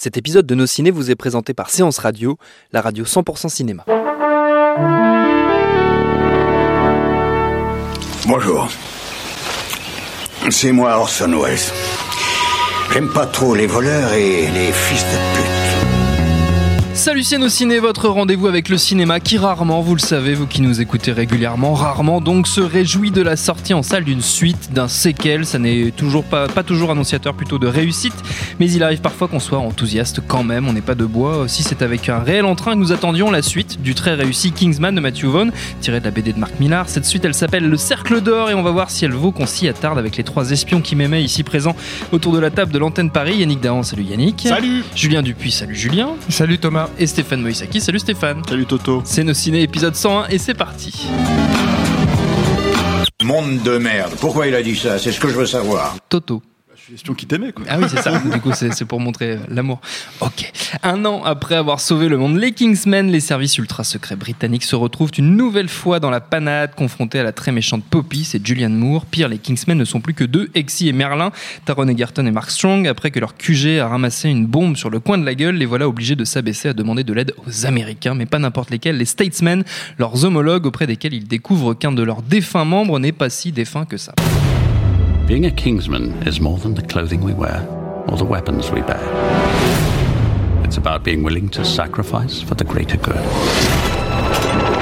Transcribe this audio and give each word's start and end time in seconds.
Cet 0.00 0.16
épisode 0.16 0.46
de 0.46 0.54
Nos 0.54 0.68
Ciné 0.68 0.92
vous 0.92 1.10
est 1.10 1.16
présenté 1.16 1.54
par 1.54 1.70
Séance 1.70 1.98
Radio, 1.98 2.38
la 2.70 2.80
radio 2.80 3.04
100% 3.04 3.48
cinéma. 3.48 3.84
Bonjour. 8.24 8.68
C'est 10.50 10.70
moi 10.70 10.98
Orson 10.98 11.42
Welles. 11.42 11.58
J'aime 12.92 13.08
pas 13.12 13.26
trop 13.26 13.56
les 13.56 13.66
voleurs 13.66 14.12
et 14.12 14.46
les 14.46 14.70
fils 14.70 15.02
de 15.02 15.34
pute. 15.34 15.57
Salut 16.98 17.22
ciné, 17.22 17.78
votre 17.78 18.08
rendez-vous 18.08 18.48
avec 18.48 18.68
le 18.68 18.76
cinéma 18.76 19.20
qui 19.20 19.38
rarement, 19.38 19.82
vous 19.82 19.94
le 19.94 20.00
savez, 20.00 20.34
vous 20.34 20.48
qui 20.48 20.60
nous 20.60 20.80
écoutez 20.80 21.12
régulièrement, 21.12 21.72
rarement 21.72 22.20
donc 22.20 22.48
se 22.48 22.60
réjouit 22.60 23.12
de 23.12 23.22
la 23.22 23.36
sortie 23.36 23.72
en 23.72 23.84
salle 23.84 24.02
d'une 24.02 24.20
suite, 24.20 24.72
d'un 24.72 24.88
séquel. 24.88 25.46
Ça 25.46 25.60
n'est 25.60 25.92
toujours 25.92 26.24
pas, 26.24 26.48
pas 26.48 26.64
toujours 26.64 26.90
annonciateur 26.90 27.34
plutôt 27.34 27.60
de 27.60 27.68
réussite, 27.68 28.16
mais 28.58 28.68
il 28.68 28.82
arrive 28.82 29.00
parfois 29.00 29.28
qu'on 29.28 29.38
soit 29.38 29.58
enthousiaste 29.58 30.22
quand 30.26 30.42
même, 30.42 30.66
on 30.66 30.72
n'est 30.72 30.80
pas 30.80 30.96
de 30.96 31.04
bois. 31.04 31.46
Si 31.46 31.62
c'est 31.62 31.82
avec 31.82 32.08
un 32.08 32.18
réel 32.18 32.44
entrain 32.44 32.72
que 32.72 32.78
nous 32.78 32.90
attendions 32.90 33.30
la 33.30 33.42
suite 33.42 33.80
du 33.80 33.94
très 33.94 34.14
réussi 34.14 34.50
Kingsman 34.50 34.92
de 34.92 35.00
Matthew 35.00 35.26
Vaughn, 35.26 35.52
tiré 35.80 36.00
de 36.00 36.04
la 36.04 36.10
BD 36.10 36.32
de 36.32 36.38
Mark 36.40 36.58
Millar. 36.58 36.88
Cette 36.88 37.06
suite 37.06 37.24
elle 37.24 37.34
s'appelle 37.34 37.68
Le 37.68 37.76
Cercle 37.76 38.20
d'Or 38.20 38.50
et 38.50 38.54
on 38.54 38.62
va 38.64 38.72
voir 38.72 38.90
si 38.90 39.04
elle 39.04 39.12
vaut 39.12 39.30
qu'on 39.30 39.46
s'y 39.46 39.68
attarde 39.68 40.00
avec 40.00 40.16
les 40.16 40.24
trois 40.24 40.50
espions 40.50 40.80
qui 40.80 40.96
m'aimaient 40.96 41.22
ici 41.22 41.44
présents 41.44 41.76
autour 42.10 42.32
de 42.32 42.40
la 42.40 42.50
table 42.50 42.72
de 42.72 42.78
l'antenne 42.78 43.12
Paris. 43.12 43.36
Yannick 43.36 43.60
Dahan, 43.60 43.84
salut 43.84 44.02
Yannick. 44.02 44.46
Salut 44.48 44.82
Julien 44.96 45.22
Dupuis, 45.22 45.52
salut 45.52 45.76
Julien. 45.76 46.10
Salut 46.28 46.58
Thomas 46.58 46.87
et 46.98 47.06
Stéphane 47.06 47.42
Moïsaki. 47.42 47.80
Salut 47.80 47.98
Stéphane. 47.98 48.42
Salut 48.48 48.66
Toto. 48.66 49.02
C'est 49.04 49.24
nos 49.24 49.34
ciné 49.34 49.62
épisode 49.62 49.94
101 49.94 50.28
et 50.28 50.38
c'est 50.38 50.54
parti. 50.54 51.06
Monde 53.22 53.62
de 53.62 53.78
merde. 53.78 54.12
Pourquoi 54.20 54.46
il 54.46 54.54
a 54.54 54.62
dit 54.62 54.76
ça? 54.76 54.98
C'est 54.98 55.12
ce 55.12 55.20
que 55.20 55.28
je 55.28 55.34
veux 55.34 55.46
savoir. 55.46 55.96
Toto 56.08 56.42
question 56.90 57.14
qui 57.14 57.26
t'aimait, 57.26 57.52
quoi. 57.52 57.64
Ah 57.68 57.78
oui, 57.78 57.86
c'est 57.88 58.02
ça. 58.02 58.18
du 58.32 58.40
coup, 58.40 58.50
c'est 58.52 58.84
pour 58.84 59.00
montrer 59.00 59.32
euh, 59.32 59.38
l'amour. 59.48 59.80
Ok. 60.20 60.52
Un 60.82 61.04
an 61.04 61.22
après 61.24 61.54
avoir 61.54 61.80
sauvé 61.80 62.08
le 62.08 62.16
monde, 62.16 62.38
les 62.38 62.52
Kingsmen, 62.52 63.10
les 63.10 63.20
services 63.20 63.58
ultra 63.58 63.84
secrets 63.84 64.16
britanniques 64.16 64.64
se 64.64 64.76
retrouvent 64.76 65.10
une 65.18 65.36
nouvelle 65.36 65.68
fois 65.68 66.00
dans 66.00 66.10
la 66.10 66.20
panade, 66.20 66.74
confrontés 66.74 67.18
à 67.18 67.22
la 67.22 67.32
très 67.32 67.52
méchante 67.52 67.84
Poppy, 67.84 68.24
c'est 68.24 68.44
Julianne 68.44 68.74
Moore. 68.74 69.06
Pire, 69.06 69.28
les 69.28 69.38
Kingsmen 69.38 69.76
ne 69.76 69.84
sont 69.84 70.00
plus 70.00 70.14
que 70.14 70.24
deux, 70.24 70.50
Exy 70.54 70.88
et 70.88 70.92
Merlin, 70.92 71.30
Taron 71.64 71.88
Egerton 71.88 72.26
et 72.26 72.30
Mark 72.30 72.50
Strong. 72.50 72.86
Après 72.88 73.10
que 73.10 73.20
leur 73.20 73.36
QG 73.36 73.78
a 73.78 73.88
ramassé 73.88 74.28
une 74.28 74.46
bombe 74.46 74.76
sur 74.76 74.90
le 74.90 75.00
coin 75.00 75.18
de 75.18 75.24
la 75.24 75.34
gueule, 75.34 75.56
les 75.56 75.66
voilà 75.66 75.88
obligés 75.88 76.16
de 76.16 76.24
s'abaisser 76.24 76.68
à 76.68 76.72
demander 76.72 77.04
de 77.04 77.12
l'aide 77.12 77.34
aux 77.46 77.66
Américains, 77.66 78.14
mais 78.14 78.26
pas 78.26 78.38
n'importe 78.38 78.70
lesquels, 78.70 78.96
les 78.96 79.04
Statesmen, 79.04 79.64
leurs 79.98 80.24
homologues 80.24 80.66
auprès 80.66 80.86
desquels 80.86 81.14
ils 81.14 81.28
découvrent 81.28 81.74
qu'un 81.74 81.92
de 81.92 82.02
leurs 82.02 82.22
défunts 82.22 82.64
membres 82.64 82.98
n'est 82.98 83.12
pas 83.12 83.30
si 83.30 83.52
défunt 83.52 83.84
que 83.84 83.96
ça. 83.96 84.14
Being 85.28 85.44
a 85.44 85.50
Kingsman 85.50 86.26
is 86.26 86.40
more 86.40 86.56
than 86.56 86.72
the 86.72 86.80
clothing 86.80 87.20
we 87.20 87.34
wear 87.34 87.60
or 88.08 88.16
the 88.16 88.24
weapons 88.24 88.70
we 88.70 88.80
bear. 88.80 89.04
It's 90.64 90.78
about 90.78 91.04
being 91.04 91.22
willing 91.22 91.50
to 91.50 91.66
sacrifice 91.66 92.40
for 92.40 92.54
the 92.54 92.64
greater 92.64 92.96
good. 92.96 93.18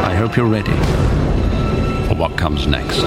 I 0.07 0.15
hope 0.15 0.37
you're 0.37 0.47
ready 0.47 0.71
for 2.07 2.15
what 2.15 2.39
comes 2.39 2.69
next. 2.69 3.03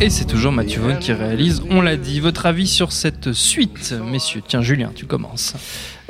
Et 0.00 0.08
c'est 0.08 0.24
toujours 0.24 0.52
Mathieu 0.52 0.80
Vaughan 0.80 0.96
qui 0.96 1.12
réalise, 1.12 1.62
on 1.68 1.82
l'a 1.82 1.98
dit. 1.98 2.20
Votre 2.20 2.46
avis 2.46 2.66
sur 2.66 2.92
cette 2.92 3.34
suite, 3.34 3.92
messieurs 3.92 4.42
Tiens, 4.46 4.62
Julien, 4.62 4.90
tu 4.94 5.04
commences. 5.04 5.54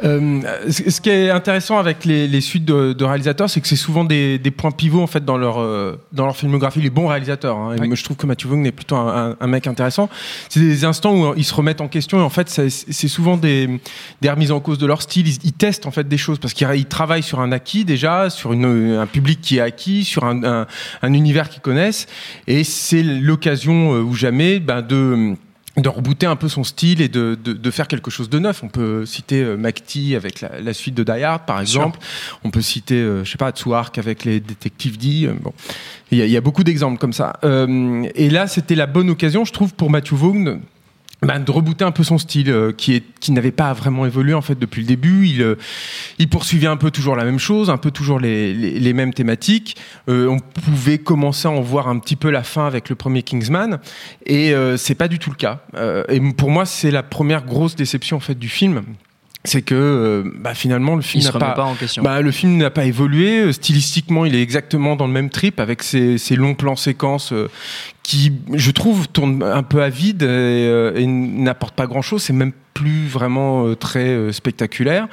Euh, 0.05 0.41
ce 0.71 1.01
qui 1.01 1.09
est 1.09 1.31
intéressant 1.31 1.79
avec 1.79 2.05
les, 2.05 2.41
suites 2.41 2.65
de, 2.65 3.05
réalisateurs, 3.05 3.49
c'est 3.49 3.61
que 3.61 3.69
c'est 3.69 3.77
souvent 3.77 4.05
des, 4.05 4.39
points 4.57 4.71
pivots 4.71 5.03
en 5.03 5.07
fait 5.07 5.25
dans 5.25 5.37
leur 5.37 5.61
euh, 5.61 5.99
dans 6.13 6.27
leur 6.27 6.37
filmographie. 6.37 6.81
Les 6.81 6.91
bons 6.91 7.09
réalisateurs. 7.09 7.57
Hein. 7.57 7.77
Et 7.77 7.87
moi, 7.87 7.97
je 7.97 8.05
trouve 8.05 8.17
que 8.17 8.27
Matthew 8.27 8.47
Vaughn 8.47 8.67
est 8.67 8.73
plutôt 8.73 8.97
un, 8.97 9.47
mec 9.47 9.67
intéressant. 9.67 10.09
C'est 10.49 10.61
des 10.61 10.85
instants 10.85 11.15
où 11.15 11.35
ils 11.37 11.45
se 11.45 11.55
remettent 11.55 11.81
en 11.81 11.89
question 11.89 12.19
et 12.19 12.23
en 12.23 12.31
fait, 12.31 12.49
c'est 12.49 13.09
souvent 13.09 13.37
des, 13.37 13.81
des 14.21 14.31
remises 14.31 14.53
en 14.53 14.61
cause 14.61 14.79
de 14.79 14.87
leur 14.87 15.03
style. 15.03 15.29
Ils, 15.29 15.53
testent 15.53 15.87
en 15.87 15.91
fait 15.91 16.07
des 16.09 16.19
choses 16.19 16.39
parce 16.39 16.53
qu'ils 16.53 16.87
travaillent 16.87 17.23
sur 17.23 17.41
un 17.41 17.53
acquis 17.53 17.85
déjà, 17.85 18.29
sur 18.29 18.53
une, 18.53 18.97
un 18.97 19.07
public 19.07 19.41
qui 19.41 19.59
est 19.59 19.61
acquis, 19.61 20.05
sur 20.05 20.25
un, 20.25 20.67
un 21.03 21.13
univers 21.13 21.49
qu'ils 21.49 21.63
connaissent, 21.63 22.07
et 22.47 22.65
c'est 22.65 23.03
l'occasion 23.03 23.95
euh, 23.95 24.03
ou 24.03 24.15
jamais 24.15 24.59
ben, 24.59 24.83
de 24.83 25.37
de 25.77 25.89
rebooter 25.89 26.27
un 26.27 26.37
peu 26.37 26.49
son 26.49 26.63
style 26.63 27.01
et 27.01 27.09
de, 27.09 27.37
de, 27.43 27.71
faire 27.71 27.89
quelque 27.89 28.11
chose 28.11 28.31
de 28.31 28.39
neuf. 28.39 28.63
On 28.63 28.69
peut 28.69 29.05
citer 29.07 29.43
euh, 29.43 29.57
McTee 29.57 30.15
avec 30.15 30.41
la, 30.41 30.73
suite 30.73 30.95
de 30.95 31.03
Die 31.03 31.23
Hard, 31.23 31.47
par 31.47 31.61
exemple. 31.61 31.99
On 32.45 32.51
peut 32.51 32.61
citer, 32.61 32.95
euh, 32.95 33.25
je 33.25 33.31
sais 33.33 33.39
pas, 33.39 33.51
Tsuark 33.51 33.99
avec 33.99 34.25
les 34.25 34.39
détectives 34.39 34.99
D. 34.99 35.27
Euh, 35.27 35.35
bon, 35.41 35.53
il 36.13 36.19
y, 36.19 36.37
a 36.37 36.41
beaucoup 36.41 36.63
d'exemples 36.63 36.99
comme 36.99 37.13
ça. 37.13 37.33
et 37.43 38.31
là, 38.31 38.47
c'était 38.47 38.77
la 38.77 38.87
bonne 38.87 39.11
occasion, 39.11 39.45
je 39.45 39.53
trouve, 39.53 39.75
pour 39.75 39.91
Matthew 39.91 40.13
Vaughn 40.13 40.61
bah, 41.23 41.39
de 41.39 41.51
rebooter 41.51 41.85
un 41.85 41.91
peu 41.91 42.05
son 42.05 42.19
style 42.19 42.51
euh, 42.51 42.73
qui, 42.73 43.03
n'avait 43.31 43.53
pas 43.53 43.73
vraiment 43.73 44.05
évolué 44.05 44.35
en 44.35 44.43
fait 44.43 44.59
depuis 44.59 44.83
le 44.83 44.87
début. 44.87 45.27
Il, 45.27 45.43
euh, 45.43 45.57
il 46.19 46.29
poursuivait 46.29 46.67
un 46.67 46.77
peu 46.77 46.91
toujours 46.91 47.17
la 47.17 47.25
même 47.25 47.39
chose, 47.39 47.71
un 47.71 47.79
peu 47.79 47.91
toujours 47.91 48.21
les, 48.21 48.53
les, 48.53 48.93
mêmes 48.93 49.15
thématiques. 49.15 49.77
Euh, 50.09 50.29
on 50.29 50.39
pouvait 50.39 50.99
commencer 50.99 51.49
à 51.49 51.51
en 51.51 51.61
voir 51.61 51.89
un 51.89 51.99
petit 51.99 52.17
peu 52.17 52.31
la 52.31 52.43
fin 52.43 52.67
avec 52.67 52.89
le 52.89 52.95
premier 52.95 53.23
Kingsman 53.23 53.79
et 54.27 54.55
c'est 54.77 54.95
pas 54.95 55.09
du 55.09 55.19
tout 55.19 55.31
le 55.31 55.37
cas. 55.37 55.61
et 56.09 56.21
pour 56.33 56.51
moi, 56.51 56.67
c'est 56.67 56.91
la 56.91 57.03
première 57.03 57.45
grosse 57.45 57.77
déception 57.77 58.17
en 58.17 58.21
fait 58.21 58.39
du 58.39 58.49
film 58.49 58.83
c'est 59.45 59.63
que 59.63 60.25
bah, 60.39 60.55
finalement 60.55 60.97
le 60.97 61.03
film 61.03 61.25
n'a 61.25 61.33
pas, 61.33 61.65
en 61.65 61.75
question. 61.75 62.03
Bah, 62.03 62.21
le 62.21 62.31
film 62.31 62.57
n'a 62.57 62.71
pas 62.71 62.85
évolué 62.85 63.53
stylistiquement 63.53 64.25
il 64.25 64.35
est 64.35 64.43
exactement 64.43 64.97
dans 64.97 65.07
le 65.07 65.13
même 65.13 65.31
trip 65.31 65.61
avec 65.61 65.83
ses, 65.83 66.19
ses 66.19 66.37
longs 66.37 66.55
plans 66.55 66.77
séquences 66.77 67.33
qui, 68.05 68.33
je 68.53 68.71
trouve, 68.71 69.09
tourne 69.09 69.43
un 69.43 69.65
peu 69.65 69.83
à 69.83 69.89
vide 69.89 70.23
et, 70.23 70.27
euh, 70.27 70.95
et 70.95 71.07
n'apporte 71.07 71.75
pas 71.75 71.87
grand-chose. 71.87 72.23
C'est 72.23 72.33
même 72.33 72.53
plus 72.75 73.07
vraiment 73.07 73.67
euh, 73.67 73.77
très 73.77 74.09
euh, 74.09 74.33
spectaculaire. 74.33 75.07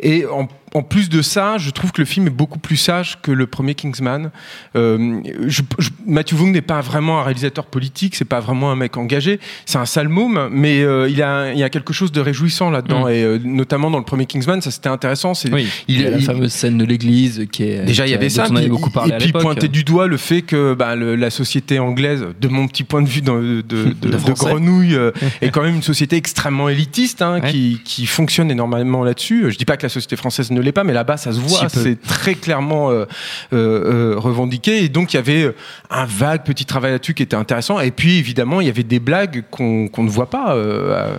Et 0.00 0.24
en, 0.26 0.48
en, 0.72 0.82
plus 0.82 1.08
de 1.08 1.20
ça, 1.20 1.58
je 1.58 1.70
trouve 1.70 1.90
que 1.90 2.00
le 2.00 2.06
film 2.06 2.28
est 2.28 2.30
beaucoup 2.30 2.60
plus 2.60 2.76
sage 2.76 3.18
que 3.20 3.32
le 3.32 3.46
premier 3.46 3.74
Kingsman. 3.74 4.30
Euh, 4.76 5.20
je, 5.46 5.62
Matthew 6.06 6.34
Vaughn 6.34 6.52
n'est 6.52 6.62
pas 6.62 6.80
vraiment 6.80 7.20
un 7.20 7.24
réalisateur 7.24 7.66
politique, 7.66 8.14
c'est 8.14 8.24
pas 8.24 8.40
vraiment 8.40 8.70
un 8.70 8.76
mec 8.76 8.96
engagé. 8.96 9.40
C'est 9.66 9.78
un 9.78 9.86
sale 9.86 10.08
mais 10.50 10.82
euh, 10.82 11.08
il, 11.08 11.22
a, 11.22 11.52
il 11.52 11.58
y 11.58 11.62
a 11.62 11.68
quelque 11.68 11.92
chose 11.92 12.12
de 12.12 12.20
réjouissant 12.20 12.70
là-dedans. 12.70 13.06
Mm. 13.06 13.10
Et 13.10 13.38
notamment 13.44 13.90
dans 13.90 13.98
le 13.98 14.04
premier 14.04 14.26
Kingsman, 14.26 14.62
ça 14.62 14.70
c'était 14.70 14.88
intéressant. 14.88 15.34
C'est, 15.34 15.52
oui, 15.52 15.66
il, 15.88 16.00
y 16.00 16.06
a 16.06 16.10
la 16.10 16.20
fameuse 16.20 16.52
scène 16.52 16.78
de 16.78 16.84
l'église 16.84 17.46
qui 17.50 17.64
est. 17.64 17.84
Déjà, 17.84 18.06
il 18.06 18.10
y 18.10 18.14
avait 18.14 18.30
ça. 18.30 18.46
On 18.50 18.56
avait 18.56 18.68
beaucoup 18.68 18.90
parlé 18.90 19.14
et 19.14 19.18
puis 19.18 19.32
pointer 19.32 19.68
du 19.68 19.82
doigt 19.82 20.06
le 20.06 20.16
fait 20.16 20.42
que 20.42 20.74
bah, 20.74 20.94
le, 20.94 21.16
la 21.16 21.30
société 21.30 21.80
anglaise, 21.80 22.24
de 22.40 22.48
mon 22.48 22.68
petit 22.68 22.84
point 22.84 23.02
de 23.02 23.08
vue 23.08 23.22
de, 23.22 23.62
de, 23.62 23.84
de, 24.00 24.08
de 24.08 24.32
Grenouille, 24.32 24.96
est 25.42 25.50
quand 25.50 25.62
même 25.62 25.76
une 25.76 25.82
société 25.82 26.16
extrêmement 26.16 26.68
élitiste 26.68 26.99
Hein, 27.20 27.40
qui, 27.40 27.80
qui, 27.84 28.06
fonctionne 28.06 28.50
énormément 28.50 29.04
là-dessus. 29.04 29.50
Je 29.50 29.58
dis 29.58 29.64
pas 29.64 29.76
que 29.76 29.82
la 29.82 29.88
société 29.88 30.16
française 30.16 30.50
ne 30.50 30.60
l'est 30.60 30.72
pas, 30.72 30.84
mais 30.84 30.92
là-bas, 30.92 31.16
ça 31.16 31.32
se 31.32 31.40
voit. 31.40 31.68
C'est 31.68 32.00
très 32.00 32.34
clairement 32.34 32.90
euh, 32.90 33.04
euh, 33.52 34.14
euh, 34.14 34.18
revendiqué. 34.18 34.84
Et 34.84 34.88
donc, 34.88 35.12
il 35.12 35.16
y 35.16 35.18
avait 35.18 35.54
un 35.90 36.04
vague 36.04 36.44
petit 36.44 36.64
travail 36.64 36.92
là-dessus 36.92 37.14
qui 37.14 37.22
était 37.22 37.36
intéressant. 37.36 37.80
Et 37.80 37.90
puis, 37.90 38.18
évidemment, 38.18 38.60
il 38.60 38.66
y 38.66 38.70
avait 38.70 38.82
des 38.82 39.00
blagues 39.00 39.44
qu'on 39.50 39.90
ne 39.98 40.08
voit 40.08 40.30
pas 40.30 40.56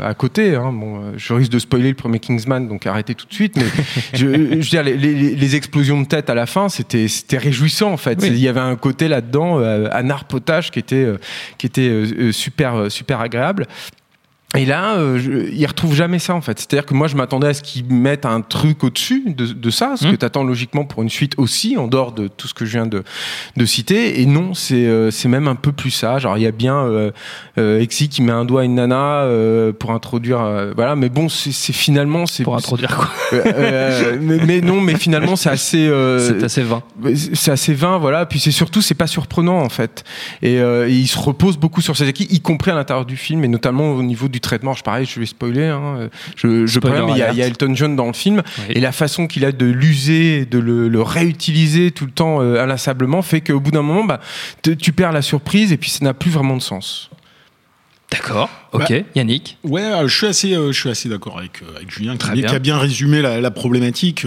à, 0.03 0.14
côté. 0.14 0.56
Hein. 0.56 0.72
Bon, 0.74 1.14
je 1.18 1.34
risque 1.34 1.52
de 1.52 1.59
spoiler 1.59 1.90
le 1.90 1.96
premier 1.96 2.19
Kingsman, 2.19 2.68
donc 2.68 2.86
arrêtez 2.86 3.16
tout 3.16 3.25
de 3.25 3.34
suite. 3.34 3.56
Mais 3.58 3.66
je, 4.13 4.19
je, 4.19 4.25
veux 4.25 4.62
dire, 4.62 4.84
les, 4.84 4.96
les, 4.96 5.56
explosions 5.56 6.02
de 6.02 6.08
tête 6.08 6.30
à 6.30 6.36
la 6.36 6.46
fin, 6.46 6.69
c'était 6.69 7.08
réjouissant, 7.38 7.92
en 7.92 7.98
fait. 7.98 8.19
Il 8.24 8.38
y 8.38 8.48
avait 8.48 8.59
un 8.59 8.75
côté 8.75 9.08
là-dedans, 9.08 9.59
un 9.59 10.09
art 10.09 10.25
potage 10.25 10.72
qui 10.72 10.80
était, 10.80 11.08
qui 11.58 11.66
était 11.66 12.31
super, 12.31 12.90
super 12.90 13.22
agréable. 13.22 13.68
Et 14.57 14.66
là, 14.66 14.95
euh, 14.95 15.17
je, 15.17 15.50
ils 15.50 15.66
retrouvent 15.66 15.95
jamais 15.95 16.19
ça 16.19 16.35
en 16.35 16.41
fait. 16.41 16.59
C'est-à-dire 16.59 16.85
que 16.85 16.94
moi, 16.94 17.07
je 17.07 17.16
m'attendais 17.16 17.47
à 17.47 17.53
ce 17.53 17.62
qu'ils 17.62 17.85
mettent 17.85 18.25
un 18.25 18.41
truc 18.41 18.84
au-dessus 18.84 19.23
de, 19.28 19.45
de, 19.45 19.69
ça, 19.69 19.94
ce 19.95 20.06
mmh. 20.06 20.12
que 20.12 20.16
tu 20.17 20.25
attends 20.25 20.44
logiquement 20.44 20.84
pour 20.84 21.01
une 21.03 21.09
suite 21.09 21.35
aussi, 21.38 21.78
en 21.78 21.88
dehors 21.88 22.12
de 22.12 22.28
tout 22.28 22.50
ce 22.50 22.53
que 22.53 22.66
je 22.66 22.72
viens 22.72 22.85
de, 22.85 23.03
de 23.56 23.66
citer. 23.66 24.19
Et 24.19 24.25
non, 24.25 24.53
c'est 24.53 24.88
euh, 24.88 25.09
c'est 25.09 25.29
même 25.29 25.47
un 25.47 25.56
peu 25.56 25.71
plus 25.71 25.92
ça. 25.92 26.19
Genre, 26.19 26.38
il 26.38 26.44
y 26.44 26.48
a 26.48 26.51
bien 26.51 26.75
euh, 26.80 27.12
euh 27.57 27.80
Exy 27.80 28.09
qui 28.09 28.21
met 28.21 28.33
un 28.33 28.44
doigt 28.44 28.62
à 28.62 28.63
une 28.65 28.75
nana 28.75 29.21
euh, 29.21 29.71
pour 29.71 29.92
introduire, 29.92 30.42
voilà. 30.75 30.98
Mais 30.98 31.07
bon, 31.07 31.30
c'est 31.30 31.51
finalement 31.71 32.25
c'est 32.25 32.44
pour 32.44 32.57
introduire 32.57 32.98
quoi. 32.98 33.09
mais, 34.19 34.39
mais, 34.45 34.59
non, 34.59 34.81
mais 34.81 34.95
finalement, 34.95 35.38
c'est 35.38 35.50
assez. 35.50 35.89
c'est 36.19 36.44
assez 36.44 36.63
vain. 36.63 36.83
C'est 37.15 37.51
assez 37.51 37.74
vain, 37.74 37.98
voilà. 38.00 38.25
Puis 38.25 38.42
c'est 38.42 38.51
surtout, 38.51 38.81
c'est 38.81 38.95
pas 38.95 39.07
surprenant 39.07 39.62
en 39.62 39.69
fait. 39.69 40.03
Et, 40.42 40.56
et 40.56 40.89
il 40.89 41.07
se 41.07 41.18
repose 41.18 41.56
beaucoup 41.56 41.80
sur 41.80 41.95
ses 41.95 42.09
acquis, 42.09 42.27
y 42.30 42.42
compris 42.42 42.71
à 42.71 42.75
l'intérieur 42.75 43.06
du 43.06 43.15
film, 43.15 43.45
et 43.45 43.48
notamment 43.48 43.94
au 43.94 44.03
niveau 44.03 44.27
du 44.27 44.40
traitement, 44.41 44.73
je 44.73 44.83
pareil, 44.83 45.05
je 45.05 45.19
vais 45.19 45.25
spoiler, 45.25 45.67
hein, 45.67 46.09
je, 46.35 46.65
je 46.65 46.79
mais 46.79 47.11
il 47.11 47.17
y, 47.17 47.41
a, 47.41 47.47
Elton 47.47 47.73
John 47.75 47.95
dans 47.95 48.07
le 48.07 48.13
film, 48.13 48.41
et 48.69 48.79
la 48.79 48.91
façon 48.91 49.27
qu'il 49.27 49.45
a 49.45 49.51
de 49.51 49.65
l'user, 49.65 50.45
de 50.45 50.59
le, 50.59 51.01
réutiliser 51.01 51.91
tout 51.91 52.05
le 52.05 52.11
temps 52.11 52.41
euh, 52.41 52.61
inlassablement, 52.61 53.21
fait 53.21 53.41
qu'au 53.41 53.59
bout 53.59 53.71
d'un 53.71 53.81
moment, 53.81 54.03
bah, 54.03 54.19
tu 54.61 54.91
perds 54.91 55.11
la 55.11 55.21
surprise, 55.21 55.71
et 55.71 55.77
puis 55.77 55.89
ça 55.89 56.03
n'a 56.05 56.13
plus 56.13 56.31
vraiment 56.31 56.55
de 56.55 56.61
sens. 56.61 57.09
D'accord, 58.11 58.49
ok. 58.73 58.89
Bah, 58.89 58.95
Yannick. 59.15 59.57
Ouais, 59.63 59.83
euh, 59.83 60.07
je 60.07 60.17
suis 60.17 60.27
assez, 60.27 60.53
euh, 60.53 60.71
je 60.71 60.79
suis 60.79 60.89
assez 60.89 61.07
d'accord 61.07 61.38
avec, 61.38 61.61
avec 61.75 61.89
Julien, 61.89 62.17
qui, 62.17 62.45
a 62.45 62.59
bien. 62.59 62.77
résumé 62.77 63.21
la, 63.21 63.51
problématique. 63.51 64.25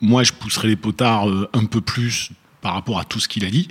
moi, 0.00 0.22
je 0.22 0.32
pousserais 0.32 0.68
les 0.68 0.76
potards 0.76 1.28
un 1.52 1.64
peu 1.64 1.80
plus 1.80 2.30
par 2.62 2.74
rapport 2.74 2.98
à 2.98 3.04
tout 3.04 3.20
ce 3.20 3.28
qu'il 3.28 3.44
a 3.44 3.50
dit. 3.50 3.68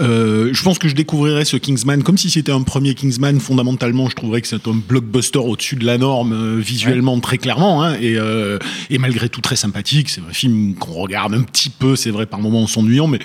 Euh, 0.00 0.50
je 0.52 0.62
pense 0.62 0.78
que 0.78 0.86
je 0.86 0.94
découvrirais 0.94 1.46
ce 1.46 1.56
Kingsman 1.56 2.02
comme 2.02 2.18
si 2.18 2.30
c'était 2.30 2.52
un 2.52 2.62
premier 2.62 2.94
Kingsman. 2.94 3.40
Fondamentalement, 3.40 4.08
je 4.08 4.14
trouverais 4.14 4.42
que 4.42 4.46
c'est 4.46 4.68
un 4.68 4.74
blockbuster 4.74 5.38
au-dessus 5.38 5.76
de 5.76 5.86
la 5.86 5.98
norme, 5.98 6.32
euh, 6.32 6.60
visuellement 6.60 7.18
très 7.20 7.38
clairement, 7.38 7.82
hein, 7.82 7.94
et, 8.00 8.16
euh, 8.16 8.58
et, 8.90 8.98
malgré 8.98 9.28
tout 9.28 9.40
très 9.40 9.56
sympathique. 9.56 10.10
C'est 10.10 10.20
un 10.20 10.32
film 10.32 10.74
qu'on 10.74 10.92
regarde 10.92 11.34
un 11.34 11.42
petit 11.42 11.70
peu, 11.70 11.96
c'est 11.96 12.10
vrai, 12.10 12.26
par 12.26 12.40
moments 12.40 12.62
en 12.62 12.66
s'ennuyant, 12.66 13.06
mais 13.06 13.18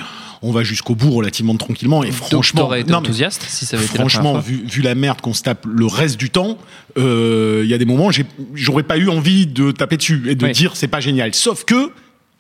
on 0.44 0.52
va 0.52 0.64
jusqu'au 0.64 0.94
bout 0.94 1.12
relativement 1.12 1.56
tranquillement. 1.56 2.04
Et 2.04 2.12
franchement, 2.12 2.74
été 2.74 2.94
enthousiaste 2.94 3.46
si 3.48 3.66
ça 3.66 3.78
avait 3.78 3.86
été 3.86 3.98
franchement, 3.98 4.38
vu, 4.40 4.64
vu, 4.66 4.82
la 4.82 4.94
merde 4.94 5.22
qu'on 5.22 5.34
se 5.34 5.42
tape 5.42 5.66
le 5.66 5.86
reste 5.86 6.18
du 6.18 6.30
temps, 6.30 6.58
euh, 6.98 7.62
il 7.64 7.70
y 7.70 7.74
a 7.74 7.78
des 7.78 7.86
moments, 7.86 8.10
j'aurais 8.54 8.84
pas 8.84 8.98
eu 8.98 9.10
envie 9.10 9.48
de 9.48 9.72
taper 9.72 9.98
dessus 9.98 10.24
et 10.28 10.36
de 10.36 10.48
dire 10.48 10.76
c'est 10.76 10.88
pas 10.88 11.00
génial. 11.00 11.34
Sauf 11.34 11.64
que 11.64 11.92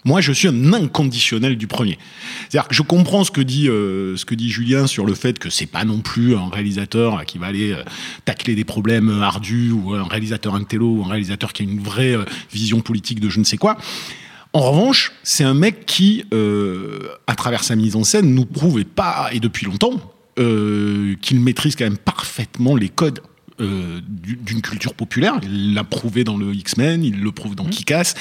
moi, 0.05 0.19
je 0.19 0.31
suis 0.31 0.47
un 0.47 0.73
inconditionnel 0.73 1.57
du 1.57 1.67
premier. 1.67 1.97
C'est-à-dire 2.50 2.67
que 2.67 2.75
je 2.75 2.81
comprends 2.81 3.23
ce 3.23 3.31
que 3.31 3.41
dit 3.41 3.69
euh, 3.69 4.17
ce 4.17 4.25
que 4.25 4.35
dit 4.35 4.50
Julien 4.50 4.85
sur 4.88 5.05
le 5.05 5.13
fait 5.13 5.39
que 5.39 5.50
c'est 5.50 5.65
pas 5.65 5.85
non 5.85 6.00
plus 6.00 6.35
un 6.35 6.50
réalisateur 6.50 7.25
qui 7.25 7.38
va 7.38 7.47
aller 7.47 7.71
euh, 7.71 7.83
tacler 8.25 8.55
des 8.55 8.65
problèmes 8.65 9.21
ardus 9.21 9.71
ou 9.71 9.94
un 9.94 10.03
réalisateur 10.03 10.55
intello 10.55 10.97
ou 10.97 11.03
un 11.05 11.09
réalisateur 11.09 11.53
qui 11.53 11.63
a 11.63 11.65
une 11.65 11.79
vraie 11.79 12.15
euh, 12.15 12.25
vision 12.51 12.81
politique 12.81 13.19
de 13.19 13.29
je 13.29 13.39
ne 13.39 13.45
sais 13.45 13.57
quoi. 13.57 13.77
En 14.51 14.61
revanche, 14.71 15.13
c'est 15.23 15.44
un 15.44 15.55
mec 15.55 15.88
qui, 15.88 16.25
à 17.25 17.35
travers 17.35 17.63
sa 17.63 17.75
mise 17.75 17.95
en 17.95 18.03
scène, 18.03 18.35
nous 18.35 18.45
prouve 18.45 18.85
pas 18.85 19.29
et 19.31 19.39
depuis 19.39 19.65
longtemps 19.65 20.00
qu'il 20.35 21.39
maîtrise 21.39 21.75
quand 21.75 21.85
même 21.85 21.97
parfaitement 21.97 22.75
les 22.75 22.89
codes 22.89 23.19
euh, 23.59 24.01
d'une 24.07 24.61
culture 24.61 24.95
populaire. 24.95 25.39
Il 25.44 25.75
l'a 25.75 25.83
prouvé 25.83 26.23
dans 26.23 26.38
le 26.38 26.55
X-Men, 26.55 27.03
il 27.03 27.21
le 27.21 27.31
prouve 27.31 27.55
dans 27.55 27.65
mmh. 27.65 27.69
Kick-Ass. 27.69 28.15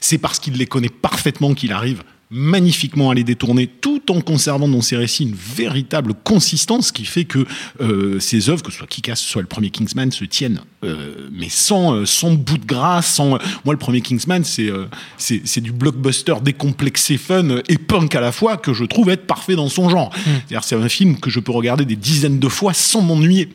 C'est 0.00 0.16
parce 0.16 0.38
qu'il 0.38 0.54
les 0.54 0.64
connaît 0.64 0.88
parfaitement 0.88 1.52
qu'il 1.52 1.72
arrive 1.72 2.02
magnifiquement 2.30 3.10
à 3.10 3.14
les 3.14 3.24
détourner 3.24 3.66
tout 3.66 4.10
en 4.10 4.20
conservant 4.20 4.68
dans 4.68 4.80
ses 4.80 4.96
récits 4.96 5.24
une 5.24 5.34
véritable 5.34 6.14
consistance 6.14 6.92
qui 6.92 7.04
fait 7.04 7.24
que 7.24 7.44
euh, 7.82 8.20
ses 8.20 8.48
œuvres, 8.48 8.62
que 8.62 8.70
ce 8.70 8.78
soit 8.78 8.86
Kick-Ass, 8.86 9.20
soit 9.20 9.42
le 9.42 9.48
premier 9.48 9.68
Kingsman, 9.68 10.10
se 10.12 10.24
tiennent, 10.24 10.60
euh, 10.84 11.28
mais 11.32 11.48
sans, 11.50 12.06
sans 12.06 12.32
bout 12.32 12.56
de 12.56 12.64
gras, 12.64 13.02
sans... 13.02 13.38
moi, 13.64 13.74
le 13.74 13.78
premier 13.78 14.00
Kingsman, 14.00 14.44
c'est 14.44 14.70
c'est 15.18 15.60
du 15.60 15.72
blockbuster 15.72 16.36
décomplexé, 16.42 17.18
fun 17.18 17.58
et 17.68 17.76
punk 17.76 18.14
à 18.14 18.20
la 18.20 18.32
fois, 18.32 18.56
que 18.56 18.72
je 18.72 18.84
trouve 18.84 19.10
être 19.10 19.26
parfait 19.26 19.56
dans 19.56 19.68
son 19.68 19.90
genre. 19.90 20.10
Mmh. 20.10 20.20
C'est-à-dire 20.46 20.64
c'est 20.64 20.76
un 20.76 20.88
film 20.88 21.18
que 21.18 21.28
je 21.28 21.40
peux 21.40 21.52
regarder 21.52 21.84
des 21.84 21.96
dizaines 21.96 22.38
de 22.38 22.48
fois 22.48 22.72
sans 22.72 23.02
m'ennuyer. 23.02 23.50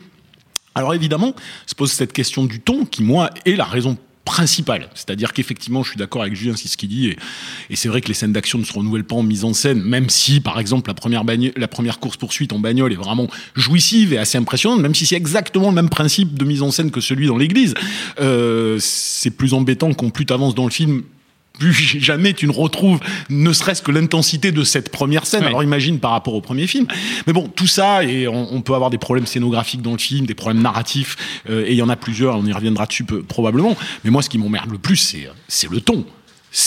Alors 0.75 0.93
évidemment, 0.93 1.33
se 1.65 1.73
pose 1.75 1.91
cette 1.91 2.13
question 2.13 2.45
du 2.45 2.59
ton 2.59 2.85
qui, 2.85 3.01
moi, 3.01 3.29
est 3.45 3.55
la 3.55 3.65
raison 3.65 3.97
principale. 4.25 4.89
C'est-à-dire 4.95 5.31
qu'effectivement, 5.31 5.83
je 5.83 5.91
suis 5.91 5.97
d'accord 5.97 6.23
avec 6.23 6.35
Julien, 6.35 6.55
c'est 6.57 6.67
ce 6.67 6.75
qu'il 6.75 6.89
dit, 6.89 7.15
et, 7.69 7.75
c'est 7.75 7.87
vrai 7.87 8.01
que 8.01 8.07
les 8.07 8.13
scènes 8.13 8.33
d'action 8.33 8.57
ne 8.57 8.63
se 8.65 8.73
renouvellent 8.73 9.05
pas 9.05 9.15
en 9.15 9.23
mise 9.23 9.45
en 9.45 9.53
scène, 9.53 9.81
même 9.81 10.09
si, 10.09 10.41
par 10.41 10.59
exemple, 10.59 10.89
la 10.89 11.67
première, 11.67 11.99
course-poursuite 11.99 12.51
en 12.51 12.59
bagnole 12.59 12.91
est 12.91 12.97
vraiment 12.97 13.27
jouissive 13.53 14.13
et 14.13 14.17
assez 14.17 14.37
impressionnante, 14.37 14.81
même 14.81 14.95
si 14.95 15.05
c'est 15.05 15.15
exactement 15.15 15.69
le 15.69 15.75
même 15.75 15.89
principe 15.89 16.37
de 16.37 16.43
mise 16.43 16.63
en 16.63 16.71
scène 16.71 16.91
que 16.91 17.01
celui 17.01 17.27
dans 17.27 17.37
l'église. 17.37 17.75
Euh, 18.19 18.77
c'est 18.81 19.29
plus 19.31 19.53
embêtant 19.53 19.93
qu'on 19.93 20.09
plus 20.09 20.25
t'avances 20.25 20.55
dans 20.55 20.65
le 20.65 20.71
film, 20.71 21.03
plus 21.57 21.73
jamais 21.99 22.33
tu 22.33 22.47
ne 22.47 22.51
retrouves 22.51 22.99
ne 23.29 23.53
serait-ce 23.53 23.81
que 23.81 23.91
l'intensité 23.91 24.51
de 24.51 24.63
cette 24.63 24.89
première 24.89 25.25
scène. 25.25 25.43
Alors 25.43 25.63
imagine 25.63 25.99
par 25.99 26.11
rapport 26.11 26.33
au 26.33 26.41
premier 26.41 26.67
film. 26.67 26.87
Mais 27.27 27.33
bon, 27.33 27.47
tout 27.47 27.67
ça, 27.67 28.03
et 28.03 28.27
on, 28.27 28.61
peut 28.61 28.73
avoir 28.73 28.89
des 28.89 28.97
problèmes 28.97 29.25
scénographiques 29.25 29.81
dans 29.81 29.91
le 29.91 29.97
film, 29.97 30.25
des 30.25 30.33
problèmes 30.33 30.61
narratifs, 30.61 31.43
euh, 31.49 31.65
et 31.65 31.71
il 31.71 31.77
y 31.77 31.81
en 31.81 31.89
a 31.89 31.95
plusieurs, 31.95 32.37
on 32.37 32.45
y 32.45 32.53
reviendra 32.53 32.85
dessus 32.85 33.03
probablement. 33.03 33.77
Mais 34.03 34.11
moi, 34.11 34.21
ce 34.21 34.29
qui 34.29 34.37
m'emmerde 34.37 34.71
le 34.71 34.77
plus, 34.77 35.15
c'est 35.47 35.69
le 35.69 35.81
ton. 35.81 36.05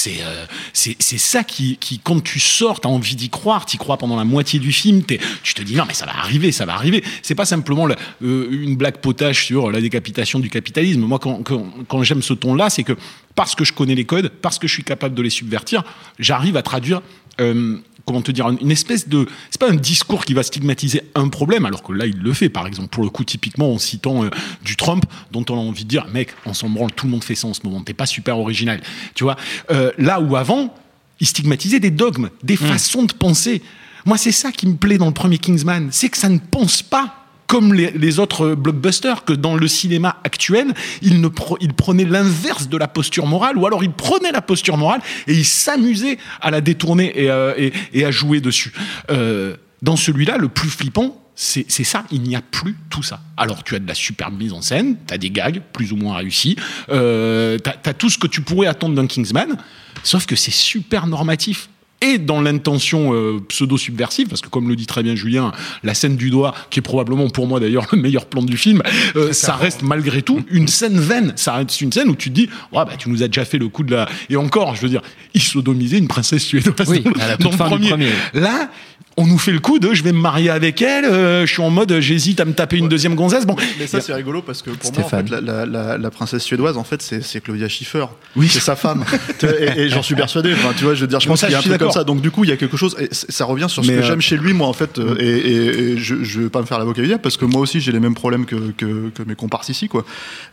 Euh, 0.06 0.46
c'est 0.73 0.96
c'est 0.99 1.19
ça 1.19 1.44
qui, 1.44 1.76
qui, 1.79 1.99
quand 1.99 2.23
tu 2.23 2.38
sors, 2.41 2.81
t'as 2.81 2.88
envie 2.88 3.17
d'y 3.17 3.31
croire, 3.31 3.64
t'y 3.64 3.79
crois 3.79 3.96
pendant 3.96 4.17
la 4.17 4.25
moitié 4.25 4.58
du 4.58 4.73
film, 4.73 5.02
tu 5.43 5.55
te 5.55 5.62
dis 5.62 5.76
non 5.76 5.84
mais 5.87 5.94
ça 5.94 6.05
va 6.05 6.17
arriver, 6.17 6.52
ça 6.52 6.67
va 6.67 6.75
arriver. 6.75 7.02
C'est 7.23 7.34
pas 7.34 7.46
simplement 7.46 7.88
euh, 8.23 8.49
une 8.50 8.76
blague 8.76 8.99
potage 8.99 9.46
sur 9.46 9.70
la 9.70 9.81
décapitation 9.81 10.41
du 10.41 10.50
capitalisme. 10.50 11.00
Moi, 11.00 11.19
quand, 11.19 11.43
quand, 11.43 11.67
quand 11.88 12.02
j'aime 12.02 12.23
ce 12.23 12.34
ton-là, 12.34 12.69
c'est 12.69 12.82
que 12.82 12.96
parce 13.38 13.55
que 13.55 13.64
je 13.64 13.73
connais 13.73 13.94
les 13.94 14.05
codes, 14.05 14.31
parce 14.43 14.58
que 14.58 14.67
je 14.67 14.73
suis 14.73 14.82
capable 14.82 15.14
de 15.14 15.23
les 15.23 15.31
subvertir, 15.31 15.85
j'arrive 16.19 16.56
à 16.56 16.62
traduire 16.62 17.02
euh, 17.40 17.76
comment 18.05 18.20
te 18.20 18.32
dire, 18.32 18.49
une 18.49 18.73
espèce 18.73 19.08
de. 19.08 19.29
C'est 19.50 19.61
pas 19.61 19.70
un 19.70 19.76
discours 19.76 20.25
qui 20.25 20.35
va 20.35 20.43
stigmatiser 20.43 21.02
un 21.14 21.29
problème, 21.29 21.64
alors 21.64 21.85
que 21.85 21.93
là, 21.93 22.06
il 22.06 22.19
le 22.19 22.32
fait, 22.32 22.49
par 22.49 22.67
exemple, 22.67 22.88
pour 22.88 23.05
le 23.05 23.11
coup, 23.11 23.23
typiquement 23.23 23.73
en 23.73 23.79
citant 23.79 24.25
euh, 24.25 24.31
du 24.64 24.75
Trump, 24.75 25.05
dont 25.31 25.44
on 25.50 25.55
a 25.55 25.61
envie 25.61 25.85
de 25.85 25.88
dire, 25.88 26.08
mec, 26.12 26.31
on 26.46 26.52
s'en 26.52 26.69
branle, 26.69 26.90
tout 26.90 27.06
le 27.06 27.12
monde 27.12 27.23
fait 27.23 27.37
ça 27.37 27.46
en 27.46 27.55
ce 27.55 27.61
moment, 27.62 27.81
t'es 27.81 27.94
pas 27.94 28.06
super 28.06 28.40
original. 28.40 28.81
Tu 29.14 29.23
vois, 29.23 29.37
euh, 29.70 29.93
là 29.99 30.20
où 30.20 30.34
avant, 30.34 30.75
il 31.20 31.29
stigmatisait 31.29 31.79
des 31.79 31.93
dogmes, 31.93 32.31
des 32.43 32.55
mmh. 32.55 32.56
façons 32.56 33.05
de 33.05 33.12
penser. 33.12 33.62
Moi, 34.05 34.19
c'est 34.19 34.32
ça 34.32 34.50
qui 34.50 34.67
me 34.67 34.75
plaît 34.75 34.99
dans 34.99 35.06
le 35.06 35.14
premier 35.14 35.38
Kingsman, 35.38 35.91
c'est 35.93 36.08
que 36.08 36.19
ça 36.19 36.29
ne 36.29 36.38
pense 36.38 36.82
pas 36.82 37.27
comme 37.48 37.72
les, 37.72 38.18
autres 38.18 38.54
blockbusters, 38.54 39.24
que 39.24 39.32
dans 39.32 39.56
le 39.56 39.66
cinéma 39.66 40.20
actuel, 40.22 40.74
il, 41.00 41.22
ne 41.22 41.28
il 41.60 41.72
prenait 41.72 42.04
l'inverse 42.04 42.68
de 42.68 42.76
la 42.76 42.86
posture 42.86 43.26
morale, 43.26 43.56
ou 43.56 43.66
alors 43.66 43.82
il 43.82 43.90
prenait 43.90 44.30
la 44.30 44.42
posture 44.42 44.76
morale 44.76 45.00
et 45.26 45.32
il 45.32 45.46
s'amusait 45.46 46.18
à 46.42 46.50
la 46.50 46.60
détourner 46.60 47.10
et, 47.16 47.30
euh, 47.30 47.70
à 48.04 48.10
jouer 48.10 48.40
dessus. 48.40 48.72
Euh, 49.10 49.56
dans 49.80 49.96
celui-là, 49.96 50.36
le 50.36 50.48
plus 50.48 50.68
flippant, 50.68 51.24
c'est 51.34 51.68
ça, 51.70 52.04
il 52.10 52.22
n'y 52.22 52.36
a 52.36 52.42
plus 52.42 52.76
tout 52.90 53.02
ça. 53.02 53.20
Alors 53.36 53.64
tu 53.64 53.74
as 53.76 53.78
de 53.78 53.86
la 53.86 53.94
superbe 53.94 54.36
mise 54.36 54.52
en 54.52 54.60
scène, 54.60 54.96
tu 55.06 55.14
as 55.14 55.18
des 55.18 55.30
gags 55.30 55.62
plus 55.72 55.92
ou 55.92 55.96
moins 55.96 56.16
réussis, 56.16 56.56
euh, 56.90 57.58
tu 57.58 57.88
as, 57.88 57.94
tout 57.94 58.10
ce 58.10 58.18
que 58.18 58.26
tu 58.26 58.42
pourrais 58.42 58.66
attendre 58.66 58.94
d'un 58.94 59.06
Kingsman, 59.06 59.56
sauf 60.02 60.26
que 60.26 60.36
c'est 60.36 60.52
super 60.52 61.06
normatif 61.06 61.70
et 62.00 62.18
dans 62.18 62.40
l'intention 62.40 63.12
euh, 63.12 63.40
pseudo-subversive, 63.48 64.28
parce 64.28 64.40
que 64.40 64.48
comme 64.48 64.68
le 64.68 64.76
dit 64.76 64.86
très 64.86 65.02
bien 65.02 65.16
Julien, 65.16 65.52
la 65.82 65.94
scène 65.94 66.16
du 66.16 66.30
doigt, 66.30 66.54
qui 66.70 66.78
est 66.78 66.82
probablement 66.82 67.28
pour 67.28 67.46
moi 67.46 67.58
d'ailleurs 67.58 67.86
le 67.92 67.98
meilleur 67.98 68.26
plan 68.26 68.42
du 68.42 68.56
film, 68.56 68.82
euh, 69.16 69.32
ça 69.32 69.54
reste 69.54 69.82
malgré 69.82 70.22
tout 70.22 70.44
une 70.50 70.68
scène 70.68 70.98
vaine. 70.98 71.32
Ça 71.36 71.54
reste 71.54 71.80
une 71.80 71.92
scène 71.92 72.08
où 72.08 72.14
tu 72.14 72.30
te 72.30 72.34
dis, 72.34 72.48
ouais, 72.72 72.84
bah, 72.84 72.92
tu 72.96 73.10
nous 73.10 73.22
as 73.22 73.26
déjà 73.26 73.44
fait 73.44 73.58
le 73.58 73.68
coup 73.68 73.82
de 73.82 73.94
la... 73.94 74.08
Et 74.30 74.36
encore, 74.36 74.76
je 74.76 74.82
veux 74.82 74.88
dire, 74.88 75.02
il 75.34 75.42
sodomisait 75.42 75.98
une 75.98 76.08
princesse 76.08 76.44
suédoise 76.44 76.88
oui, 76.88 77.02
la 77.16 77.36
dans, 77.36 77.50
le 77.50 77.56
premier. 77.56 78.10
Là, 78.32 78.70
on 79.19 79.26
nous 79.26 79.37
fait 79.37 79.50
le 79.50 79.59
coup 79.59 79.81
de 79.81 79.93
je 79.93 80.05
vais 80.05 80.12
me 80.12 80.20
marier 80.20 80.49
avec 80.49 80.81
elle, 80.81 81.05
euh, 81.05 81.44
je 81.44 81.53
suis 81.53 81.61
en 81.61 81.70
mode 81.70 81.99
j'hésite 81.99 82.38
à 82.38 82.44
me 82.44 82.53
taper 82.53 82.76
une 82.76 82.88
deuxième 82.88 83.17
gonzesse. 83.17 83.47
Bon, 83.47 83.56
mais 83.79 83.88
ça 83.88 84.00
c'est 84.00 84.15
rigolo 84.15 84.43
parce 84.43 84.62
que 84.62 84.70
pour 84.70 84.93
moi 84.93 85.05
en 85.05 85.09
fait, 85.09 85.29
la, 85.29 86.11
princesse 86.11 86.44
suédoise 86.44 86.76
en 86.76 86.85
fait 86.85 87.03
c'est 87.03 87.41
Claudia 87.41 87.69
Schiffer, 87.69 88.06
oui. 88.37 88.49
c'est 88.49 88.61
sa 88.61 88.76
femme 88.76 89.05
et, 89.76 89.88
j'en 89.88 90.03
suis 90.03 90.15
persuadé. 90.15 90.53
Enfin, 90.55 90.73
tu 90.76 90.85
vois, 90.85 90.94
je 90.94 91.00
veux 91.00 91.06
dire, 91.09 91.19
je 91.19 91.26
pense 91.26 91.41
qu'il 91.41 91.50
y 91.50 91.55
a 91.55 91.59
un 91.59 91.62
peu 91.62 91.76
comme 91.79 91.91
ça. 91.91 92.05
Donc 92.05 92.20
du 92.20 92.31
coup 92.31 92.44
il 92.44 92.50
y 92.50 92.53
a 92.53 92.56
quelque 92.56 92.76
chose 92.76 92.97
et 93.00 93.09
ça 93.11 93.44
revient 93.44 93.67
sur 93.69 93.85
ce 93.85 93.91
que 93.91 93.97
euh, 93.97 94.03
j'aime 94.03 94.20
chez 94.20 94.37
lui 94.37 94.53
moi 94.53 94.69
en 94.69 94.73
fait 94.73 94.99
euh, 94.99 95.17
et, 95.19 95.99
je, 95.99 96.23
je 96.23 96.41
vais 96.43 96.49
pas 96.49 96.61
me 96.61 96.67
faire 96.67 96.79
l'avocat 96.79 97.03
du 97.03 97.19
parce 97.19 97.37
que 97.37 97.44
moi 97.44 97.60
aussi 97.60 97.81
j'ai 97.81 97.91
les 97.91 98.01
mêmes 98.01 98.15
problèmes 98.15 98.46
que, 98.46 98.70
que, 98.77 99.22
mes 99.27 99.34
comparses 99.34 99.69
ici 99.69 99.89
quoi. 99.89 100.05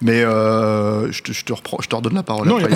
Mais 0.01 0.21
je, 0.21 1.21
te, 1.21 1.31
je, 1.31 1.45
te 1.45 1.53
je 1.81 1.87
te 1.87 1.95
redonne 1.95 2.15
la 2.15 2.23
parole. 2.23 2.47
Non, 2.47 2.57
après. 2.57 2.69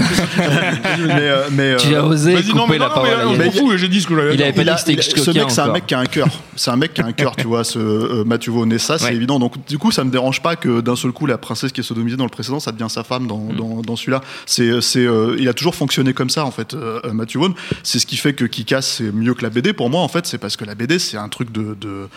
mais, 1.00 1.29
mais, 1.51 1.75
tu 1.77 1.96
as 1.96 2.05
osé 2.05 2.36
couper 2.43 2.77
la 2.77 2.89
parole. 2.89 3.10
Mais, 3.38 3.51
j'ai 3.77 3.88
dit 3.88 4.01
ce 4.01 4.08
que 4.08 4.15
j'avais. 4.15 4.36
Il 4.36 4.43
avait 4.43 4.53
pas 4.53 4.63
dit 4.63 4.96
que 4.96 5.01
Ce 5.01 5.31
mec 5.31 5.50
c'est 5.50 5.62
un 5.62 5.78
mec 5.79 5.88
qui 5.88 5.93
a 5.93 6.00
un 6.00 6.05
cœur. 6.05 6.27
C'est 6.55 6.71
un 6.71 6.75
mec 6.75 6.93
qui 6.93 7.01
a 7.01 7.05
un 7.05 7.13
cœur, 7.13 7.36
tu 7.36 7.48
vois. 7.48 7.63
Ce 7.63 7.79
euh, 7.79 8.24
Mathieu 8.25 8.51
Vaughan 8.51 8.77
ça, 8.77 8.98
c'est 8.98 9.13
évident. 9.13 9.39
Donc 9.39 9.65
du 9.65 9.77
coup, 9.77 9.91
ça 9.91 10.03
me 10.03 10.12
dérange 10.12 10.41
pas 10.41 10.55
que 10.55 10.81
d'un 10.81 10.95
seul 10.95 11.12
coup, 11.12 11.25
la 11.25 11.38
princesse 11.38 11.71
qui 11.71 11.79
est 11.79 11.83
sodomisée 11.83 12.17
dans 12.17 12.25
le 12.25 12.29
précédent, 12.29 12.59
ça 12.59 12.71
devient 12.71 12.89
sa 12.89 13.03
femme 13.03 13.27
dans, 13.27 13.38
mm. 13.38 13.81
dans, 13.86 13.95
celui-là. 13.95 14.21
C'est, 14.45 14.81
c'est, 14.81 15.05
euh, 15.05 15.36
il 15.39 15.48
a 15.48 15.53
toujours 15.53 15.75
fonctionné 15.75 16.13
comme 16.13 16.29
ça 16.29 16.45
en 16.45 16.51
fait, 16.51 16.74
euh, 16.74 17.00
Mathieu 17.13 17.39
Vaughan. 17.39 17.53
C'est 17.83 18.00
ce 18.00 18.05
qui 18.05 18.17
fait 18.17 18.33
que 18.33 18.45
Kikas 18.45 18.81
c'est 18.81 19.12
mieux 19.12 19.33
que 19.33 19.43
la 19.43 19.50
BD 19.50 19.74
pour 19.74 19.89
moi 19.89 20.01
en 20.01 20.07
fait. 20.07 20.25
C'est 20.25 20.38
parce 20.38 20.57
que 20.57 20.65
la 20.65 20.75
BD 20.75 21.00
c'est 21.00 21.17
un 21.17 21.29
truc 21.29 21.51
de, 21.51 21.75
de 21.79 22.07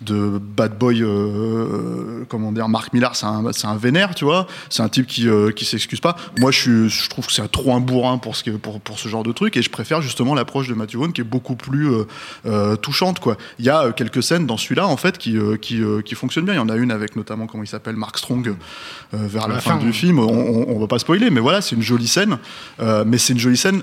de 0.00 0.38
bad 0.38 0.78
boy, 0.78 1.02
euh, 1.02 2.24
comment 2.28 2.52
dire, 2.52 2.68
Marc 2.68 2.92
Millar, 2.92 3.14
c'est 3.16 3.26
un, 3.26 3.44
un, 3.46 3.76
vénère, 3.76 4.14
tu 4.14 4.24
vois. 4.24 4.46
C'est 4.68 4.82
un 4.82 4.88
type 4.88 5.06
qui, 5.06 5.28
euh, 5.28 5.50
qui 5.50 5.64
s'excuse 5.64 6.00
pas. 6.00 6.16
Moi, 6.38 6.50
je, 6.50 6.88
je 6.88 7.08
trouve 7.08 7.26
que 7.26 7.32
c'est 7.32 7.46
trop 7.50 7.74
un 7.74 7.80
bourrin 7.80 8.18
pour 8.18 8.36
ce, 8.36 8.50
pour, 8.50 8.80
pour 8.80 8.98
ce 8.98 9.08
genre 9.08 9.22
de 9.22 9.32
truc, 9.32 9.56
et 9.56 9.62
je 9.62 9.70
préfère 9.70 10.00
justement 10.00 10.34
l'approche 10.34 10.68
de 10.68 10.74
Matthew 10.74 10.96
Vaughn 10.96 11.12
qui 11.12 11.20
est 11.20 11.24
beaucoup 11.24 11.54
plus 11.54 11.90
euh, 11.90 12.04
euh 12.46 12.76
touchante, 12.76 13.20
quoi. 13.20 13.36
Il 13.58 13.64
y 13.64 13.70
a 13.70 13.92
quelques 13.92 14.22
scènes 14.22 14.46
dans 14.46 14.56
celui-là, 14.56 14.86
en 14.86 14.96
fait, 14.96 15.18
qui, 15.18 15.36
qui, 15.60 15.82
qui 16.04 16.14
fonctionnent 16.14 16.44
bien. 16.44 16.54
Il 16.54 16.58
y 16.58 16.60
en 16.60 16.68
a 16.68 16.76
une 16.76 16.90
avec 16.90 17.16
notamment, 17.16 17.46
comment 17.46 17.62
il 17.62 17.68
s'appelle, 17.68 17.96
Mark 17.96 18.16
Strong, 18.16 18.54
vers 19.12 19.48
la, 19.48 19.60
fin, 19.60 19.76
du 19.76 19.92
film. 19.92 20.18
On, 20.18 20.28
on, 20.28 20.76
on, 20.76 20.78
va 20.78 20.86
pas 20.86 20.98
spoiler, 20.98 21.30
mais 21.30 21.40
voilà, 21.40 21.60
c'est 21.60 21.76
une 21.76 21.82
jolie 21.82 22.08
scène. 22.08 22.38
mais 22.78 23.18
c'est 23.18 23.32
une 23.32 23.38
jolie 23.38 23.56
scène 23.56 23.82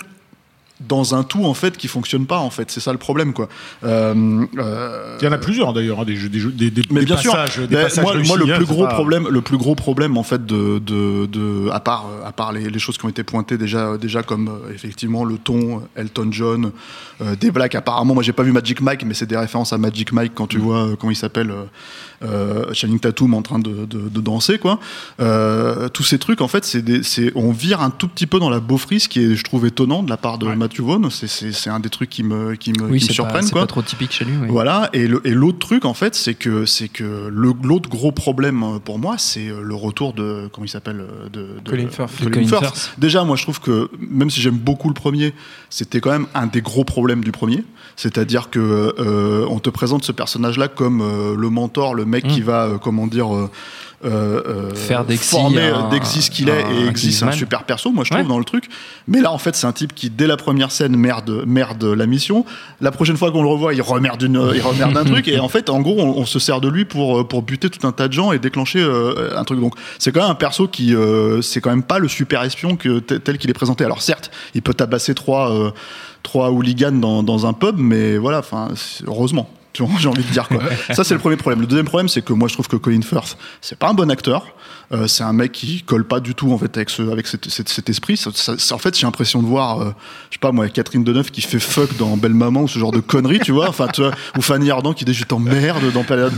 dans 0.80 1.16
un 1.16 1.24
tout 1.24 1.46
en 1.46 1.54
fait 1.54 1.76
qui 1.76 1.88
fonctionne 1.88 2.28
pas 2.28 2.38
en 2.38 2.52
fait 2.52 2.70
c'est 2.70 2.80
ça 2.80 2.92
le 2.92 3.00
problème 3.00 3.34
quoi 3.34 3.50
euh, 3.84 4.46
euh, 4.58 5.18
il 5.20 5.26
y 5.26 5.28
en 5.28 5.32
a 5.32 5.40
plusieurs 5.40 5.74
d'ailleurs 5.74 6.02
hein, 6.02 6.06
des, 6.06 6.16
des, 6.16 6.70
des, 6.70 6.82
mais 6.92 7.04
bien 7.04 7.18
sûr 7.18 7.34
moi, 7.34 8.38
le 8.38 8.56
plus 8.56 8.66
gros 8.66 8.88
problème 8.88 9.28
le 9.28 9.42
plus 9.42 9.58
gros 9.58 9.74
problème 9.74 10.18
en 10.18 10.24
fait 10.24 10.46
de, 10.46 10.78
de, 10.78 11.26
de 11.26 11.70
à 11.72 11.80
part 11.80 12.06
à 12.24 12.32
part 12.32 12.52
les, 12.52 12.70
les, 12.70 12.80
choses 12.80 12.98
qui 12.98 13.06
ont 13.06 13.10
été 13.10 13.24
pointées 13.24 13.58
déjà 13.58 13.98
déjà 13.98 14.22
comme 14.22 14.50
euh, 14.50 14.74
effectivement 14.74 15.26
le 15.26 15.38
ton 15.38 15.82
Elton 15.96 16.28
John 16.32 16.72
des 17.40 17.50
blagues 17.50 17.76
apparemment 17.76 18.14
moi 18.14 18.22
j'ai 18.22 18.34
pas 18.34 18.44
vu 18.44 18.52
Magic 18.52 18.80
Mike 18.80 19.04
mais 19.04 19.16
c'est 19.16 19.26
des 19.26 19.38
références 19.38 19.74
à 19.74 19.80
Magic 19.80 20.12
Mike 20.12 20.34
quand 20.36 20.46
tu 20.46 20.60
mm. 20.60 20.62
vois 20.62 20.90
comment 21.00 21.12
il 21.12 21.16
s'appelle 21.16 21.52
Channing 22.74 23.00
Tatum 23.00 23.34
en 23.34 23.42
train 23.42 23.60
de, 23.60 23.86
de, 23.86 24.22
danser, 24.22 24.58
quoi. 24.58 24.80
Tous 25.94 26.04
ces 26.04 26.18
trucs, 26.18 26.42
en 26.42 26.48
fait, 26.48 26.66
c'est 26.66 27.32
on 27.36 27.52
vire 27.52 27.82
un 27.82 27.92
tout 27.92 28.08
petit 28.08 28.26
peu 28.26 28.40
dans 28.40 28.50
la 28.50 28.60
beaufrise, 28.60 29.08
qui 29.08 29.24
est, 29.24 29.36
je 29.36 29.44
trouve, 29.44 29.68
étonnant 29.68 30.02
de 30.02 30.10
la 30.10 30.18
part 30.18 30.40
de 30.40 30.48
ouais. 30.48 30.56
Matthew 30.68 30.82
Vaughn. 30.82 31.10
C'est- 31.10 31.70
un 31.70 31.80
des 31.80 31.90
trucs 31.90 32.10
qui 32.10 32.24
me, 32.24 32.56
qui 32.56 32.72
me, 32.74 32.84
Oui, 32.84 32.88
qui 32.88 32.94
me 32.94 33.00
c'est 33.00 33.08
pas, 33.08 33.14
surprennent. 33.14 33.44
c'est 33.44 33.54
pas 33.54 33.66
trop 33.68 33.82
typique 33.82 34.12
chez 34.12 34.26
lui. 34.26 34.34
oui. 34.42 34.48
Voilà, 34.50 34.90
et 34.94 35.08
l'autre 35.08 35.60
truc 35.60 35.86
en 35.86 35.94
fait, 35.94 36.16
c'est 36.16 36.34
que 36.34 36.66
c'est 36.66 36.88
que 36.90 37.28
le- 37.30 37.54
l'autre 37.64 37.90
gros 37.90 38.12
problème 38.12 38.64
euh, 38.64 38.80
pour 38.80 39.00
moi, 39.00 39.16
c'est 39.18 39.48
euh, 39.50 39.62
le 39.62 39.76
retour 39.76 40.14
de 40.14 40.50
comment 40.52 40.66
il 40.66 40.70
s'appelle 40.70 41.02
euh, 41.02 41.30
de, 41.30 41.60
de- 41.64 41.70
Colin 41.70 41.88
Firth. 41.90 42.20
de 42.20 42.26
De 42.26 42.30
Colin 42.34 42.46
Colin 42.48 42.60
Firth. 42.62 42.76
Firth. 42.76 42.94
Déjà, 42.98 43.24
moi, 43.24 43.36
je 43.36 43.44
trouve 43.44 43.60
que 43.62 43.90
même 44.00 44.30
si 44.30 44.42
j'aime 44.42 44.58
beaucoup 44.58 44.88
le 44.88 44.94
premier, 44.94 45.34
c'était 45.70 46.00
quand 46.00 46.12
même 46.12 46.28
un 46.34 46.48
des 46.48 46.62
gros 46.62 46.84
problèmes 46.84 47.24
du 47.24 47.32
premier. 47.32 47.64
C'est-à-dire 47.96 48.50
que 48.50 48.60
euh, 49.00 49.46
on 49.50 49.60
te 49.60 49.70
présente 49.70 50.04
ce 50.04 50.12
personnage-là 50.12 50.68
comme 50.68 51.02
euh, 51.02 51.36
le 51.36 51.50
mentor, 51.50 51.96
le 51.96 52.06
mec 52.06 52.26
Mm. 52.26 52.28
qui 52.30 52.42
va, 52.42 52.66
euh, 52.66 52.78
comment 52.78 53.08
dire. 53.08 53.28
Euh, 54.06 54.10
euh, 54.10 54.70
euh, 54.72 54.76
Faire 54.76 55.00
un- 55.02 55.04
d'Exy 55.90 56.22
ce 56.22 56.30
qu'il 56.30 56.50
est 56.50 56.62
et 56.62 56.96
c'est 56.96 57.26
un 57.26 57.32
super 57.32 57.64
perso 57.64 57.92
moi 57.92 58.04
je 58.04 58.12
trouve 58.12 58.22
Ouais. 58.22 58.28
dans 58.28 58.38
le 58.38 58.46
truc. 58.46 58.66
Mais 59.08 59.22
là 59.22 59.32
en 59.32 59.38
fait 59.40 59.56
c'est 59.56 59.66
un 59.66 59.72
type 59.72 59.96
qui 59.96 60.10
dès 60.12 60.28
la 60.28 60.38
première 60.38 60.72
scène 60.72 60.96
merde 60.96 61.44
merde 61.48 61.84
la 61.84 62.06
mission. 62.06 62.46
La 62.80 62.92
prochaine 62.92 63.18
fois 63.18 63.32
qu'on 63.32 63.42
le 63.42 63.48
revoit 63.50 63.74
il 63.74 63.82
remerde 63.82 64.22
une 64.22 64.52
il 64.54 64.62
remerde 64.62 64.96
un 64.98 65.04
truc. 65.12 65.28
Et 65.28 65.40
en 65.40 65.50
fait 65.50 65.70
en 65.72 65.80
gros 65.82 65.96
on, 66.00 66.18
on 66.20 66.26
se 66.26 66.38
sert 66.38 66.62
de 66.62 66.68
lui 66.70 66.86
pour 66.86 67.20
euh, 67.20 67.24
pour 67.28 67.42
buter 67.42 67.70
tout 67.72 67.88
un 67.88 67.92
tas 67.92 68.08
de 68.08 68.14
gens 68.14 68.32
et 68.32 68.40
déclencher 68.40 68.80
euh, 68.82 69.36
un 69.36 69.44
truc. 69.44 69.60
Donc 69.60 69.74
c'est 69.98 70.12
quand 70.12 70.22
même 70.22 70.30
un 70.32 70.36
perso 70.36 70.68
qui 70.68 70.94
euh, 70.96 71.42
c'est 71.42 71.60
quand 71.62 71.72
même 71.72 71.84
pas 71.84 71.98
le 72.00 72.08
super 72.08 72.44
espion 72.44 72.76
que 72.76 73.00
tel 73.00 73.38
qu'il 73.40 73.50
est 73.50 73.54
présenté. 73.54 73.84
Alors 73.84 74.02
certes 74.04 74.30
il 74.54 74.62
peut 74.62 74.74
tabasser 74.76 75.16
trois 75.16 75.52
euh, 75.52 75.72
trois 76.24 76.52
hooligans 76.52 76.92
dans, 77.00 77.24
dans 77.24 77.46
un 77.48 77.54
pub 77.54 77.78
mais 77.80 78.18
voilà 78.18 78.40
enfin 78.40 78.68
heureusement 79.08 79.50
j'ai 80.00 80.08
envie 80.08 80.24
de 80.24 80.32
dire 80.32 80.48
quoi. 80.48 80.62
Ça 80.94 81.04
c'est 81.04 81.14
le 81.14 81.20
premier 81.20 81.38
problème. 81.38 81.62
Le 81.62 81.68
deuxième 81.68 81.86
problème 81.86 82.08
c'est 82.08 82.22
que 82.22 82.34
moi 82.34 82.48
je 82.48 82.54
trouve 82.54 82.68
que 82.68 82.76
Colin 82.78 83.02
Firth 83.02 83.38
c'est 83.62 83.78
pas 83.78 83.90
un 83.90 83.94
bon 83.94 84.10
acteur. 84.10 84.46
Euh, 84.94 85.06
c'est 85.06 85.24
un 85.24 85.34
mec 85.34 85.52
qui 85.52 85.82
colle 85.84 86.06
pas 86.06 86.22
du 86.22 86.34
tout 86.34 86.54
en 86.54 86.58
fait 86.58 86.78
avec 86.78 86.90
ce 86.90 87.02
avec 87.12 87.28
cet, 87.28 87.50
cet- 87.50 87.68
cet 87.68 87.90
esprit. 87.90 88.16
Ça- 88.16 88.30
ça- 88.34 88.58
ça- 88.58 88.74
en 88.74 88.78
fait 88.78 88.98
j'ai 88.98 89.06
l'impression 89.06 89.42
de 89.42 89.46
voir 89.48 89.82
euh, 89.82 89.86
je 90.30 90.36
sais 90.36 90.40
pas 90.40 90.54
moi 90.54 90.70
Catherine 90.70 91.04
Deneuve 91.04 91.30
qui 91.30 91.42
fait 91.42 91.60
fuck 91.60 91.98
dans 91.98 92.16
Belle 92.16 92.34
Maman 92.34 92.62
ou 92.62 92.68
ce 92.70 92.80
genre 92.80 92.94
de 92.94 93.02
conneries 93.02 93.40
tu 93.42 93.52
vois. 93.52 93.68
Enfin 93.68 93.88
tu 93.94 94.00
vois, 94.00 94.12
ou 94.38 94.42
Fanny 94.42 94.72
Ardant 94.72 94.94
qui 94.94 95.04
dit 95.04 95.14
je 95.14 95.26
t'emmerde 95.26 95.92
dans 95.92 96.04
Pédale 96.04 96.32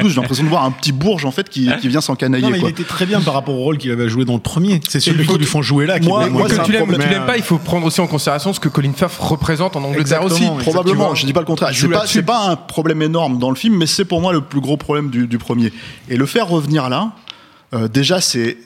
12. 0.00 0.12
J'ai 0.14 0.20
l'impression 0.20 0.44
de 0.44 0.48
voir 0.48 0.64
un 0.64 0.70
petit 0.70 0.92
bourge 0.92 1.26
en 1.26 1.30
fait 1.30 1.50
qui, 1.50 1.68
qui 1.82 1.88
vient 1.88 1.98
Non, 1.98 2.00
s'encanailler 2.00 2.48
mais 2.50 2.56
il 2.56 2.60
quoi. 2.62 2.70
était 2.70 2.84
très 2.84 3.04
bien 3.04 3.20
par 3.20 3.34
rapport 3.34 3.54
au 3.54 3.62
rôle 3.64 3.76
qu'il 3.76 3.90
avait 3.90 4.08
joué 4.08 4.24
dans 4.24 4.32
le 4.32 4.40
premier. 4.40 4.80
C'est 4.88 4.98
celui 5.00 5.24
il 5.24 5.26
qu'ils 5.28 5.36
lui 5.36 5.44
font 5.44 5.60
jouer 5.60 5.84
là. 5.84 6.00
qui 6.00 6.08
Moi- 6.08 6.26
moi, 6.30 6.48
que 6.48 6.64
tu 6.64 6.72
l'aimes 6.72 7.26
pas, 7.26 7.36
il 7.36 7.42
faut 7.42 7.58
prendre 7.58 7.84
aussi 7.86 8.00
en 8.00 8.06
considération 8.06 8.54
ce 8.54 8.60
que 8.60 8.70
Colin 8.70 8.92
Firth 8.96 9.12
représente 9.18 9.76
en 9.76 9.84
Angleterre 9.84 10.22
aussi. 10.24 10.36
Exactement, 10.44 10.56
Probablement, 10.56 11.14
je 11.14 11.26
dis 11.26 11.34
pas 11.34 11.40
le 11.40 11.46
contraire. 11.46 11.68
Il 11.70 11.76
C'est 12.06 12.22
pas, 12.22 12.32
pas 12.32 12.48
un 12.50 12.56
problème 12.56 13.02
énorme 13.02 13.38
dans 13.38 13.50
le 13.50 13.56
film, 13.56 13.76
mais 13.76 13.86
c'est 13.86 14.06
pour 14.06 14.22
moi 14.22 14.32
le 14.32 14.40
plus 14.40 14.60
gros 14.62 14.78
problème 14.78 15.10
du, 15.10 15.26
du 15.26 15.36
premier. 15.36 15.70
Et 16.08 16.16
le 16.16 16.24
faire 16.24 16.48
revenir 16.48 16.88
là, 16.88 17.12
euh, 17.74 17.88
déjà, 17.88 18.20
c'est 18.20 18.56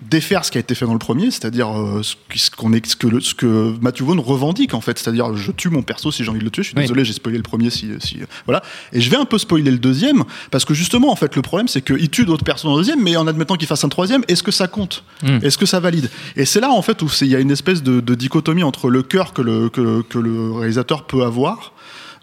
défaire 0.00 0.44
ce 0.44 0.50
qui 0.50 0.58
a 0.58 0.60
été 0.60 0.74
fait 0.74 0.84
dans 0.84 0.92
le 0.92 0.98
premier, 0.98 1.30
c'est-à-dire 1.30 1.70
euh, 1.70 2.02
ce 2.02 2.16
ce 2.34 2.50
qu'on 2.50 2.72
est, 2.74 2.84
ce 2.84 2.94
que, 2.96 3.06
le- 3.06 3.20
ce 3.20 3.32
que 3.32 3.74
Matthew 3.80 4.02
Vaughn 4.02 4.18
revendique 4.20 4.74
en 4.74 4.80
fait, 4.82 4.98
c'est-à-dire 4.98 5.34
je 5.36 5.50
tue 5.52 5.70
mon 5.70 5.82
perso 5.82 6.10
si 6.12 6.24
j'ai 6.24 6.30
envie 6.30 6.40
de 6.40 6.44
le 6.44 6.50
tuer. 6.50 6.62
Je 6.62 6.68
suis 6.68 6.76
Oui. 6.76 6.82
désolé, 6.82 7.04
j'ai 7.06 7.12
spoilé 7.14 7.38
le 7.38 7.42
premier, 7.44 7.70
si, 7.70 7.88
si 8.00 8.18
voilà. 8.44 8.62
Et 8.92 9.00
je 9.00 9.08
vais 9.08 9.16
un 9.16 9.24
peu 9.24 9.38
spoiler 9.38 9.70
le 9.70 9.78
deuxième 9.78 10.24
parce 10.50 10.64
que 10.66 10.74
justement 10.74 11.10
en 11.10 11.16
fait 11.16 11.34
le 11.36 11.42
problème 11.42 11.68
c'est 11.68 11.80
qu'il 11.80 12.10
tue 12.10 12.26
d'autres 12.26 12.44
personnes 12.44 12.70
dans 12.72 12.76
le 12.76 12.82
deuxième, 12.82 13.02
mais 13.02 13.16
en 13.16 13.26
admettant 13.26 13.54
qu'il 13.54 13.68
fasse 13.68 13.84
un 13.84 13.88
troisième, 13.88 14.24
est-ce 14.28 14.42
que 14.42 14.50
ça 14.50 14.66
compte? 14.68 15.04
Mm. 15.22 15.38
Est-ce 15.42 15.56
que 15.56 15.64
ça 15.64 15.80
valide? 15.80 16.10
Et 16.36 16.44
c'est 16.44 16.60
là 16.60 16.70
en 16.70 16.82
fait 16.82 17.00
où 17.00 17.08
il 17.22 17.28
y 17.28 17.36
a 17.36 17.40
une 17.40 17.52
espèce 17.52 17.82
de, 17.82 18.00
de 18.00 18.14
dichotomie 18.14 18.64
entre 18.64 18.90
le 18.90 19.02
cœur 19.02 19.32
que 19.32 19.42
le, 19.42 19.70
que, 19.70 20.02
que 20.02 20.18
le 20.18 20.52
réalisateur 20.52 21.06
peut 21.06 21.22
avoir 21.22 21.72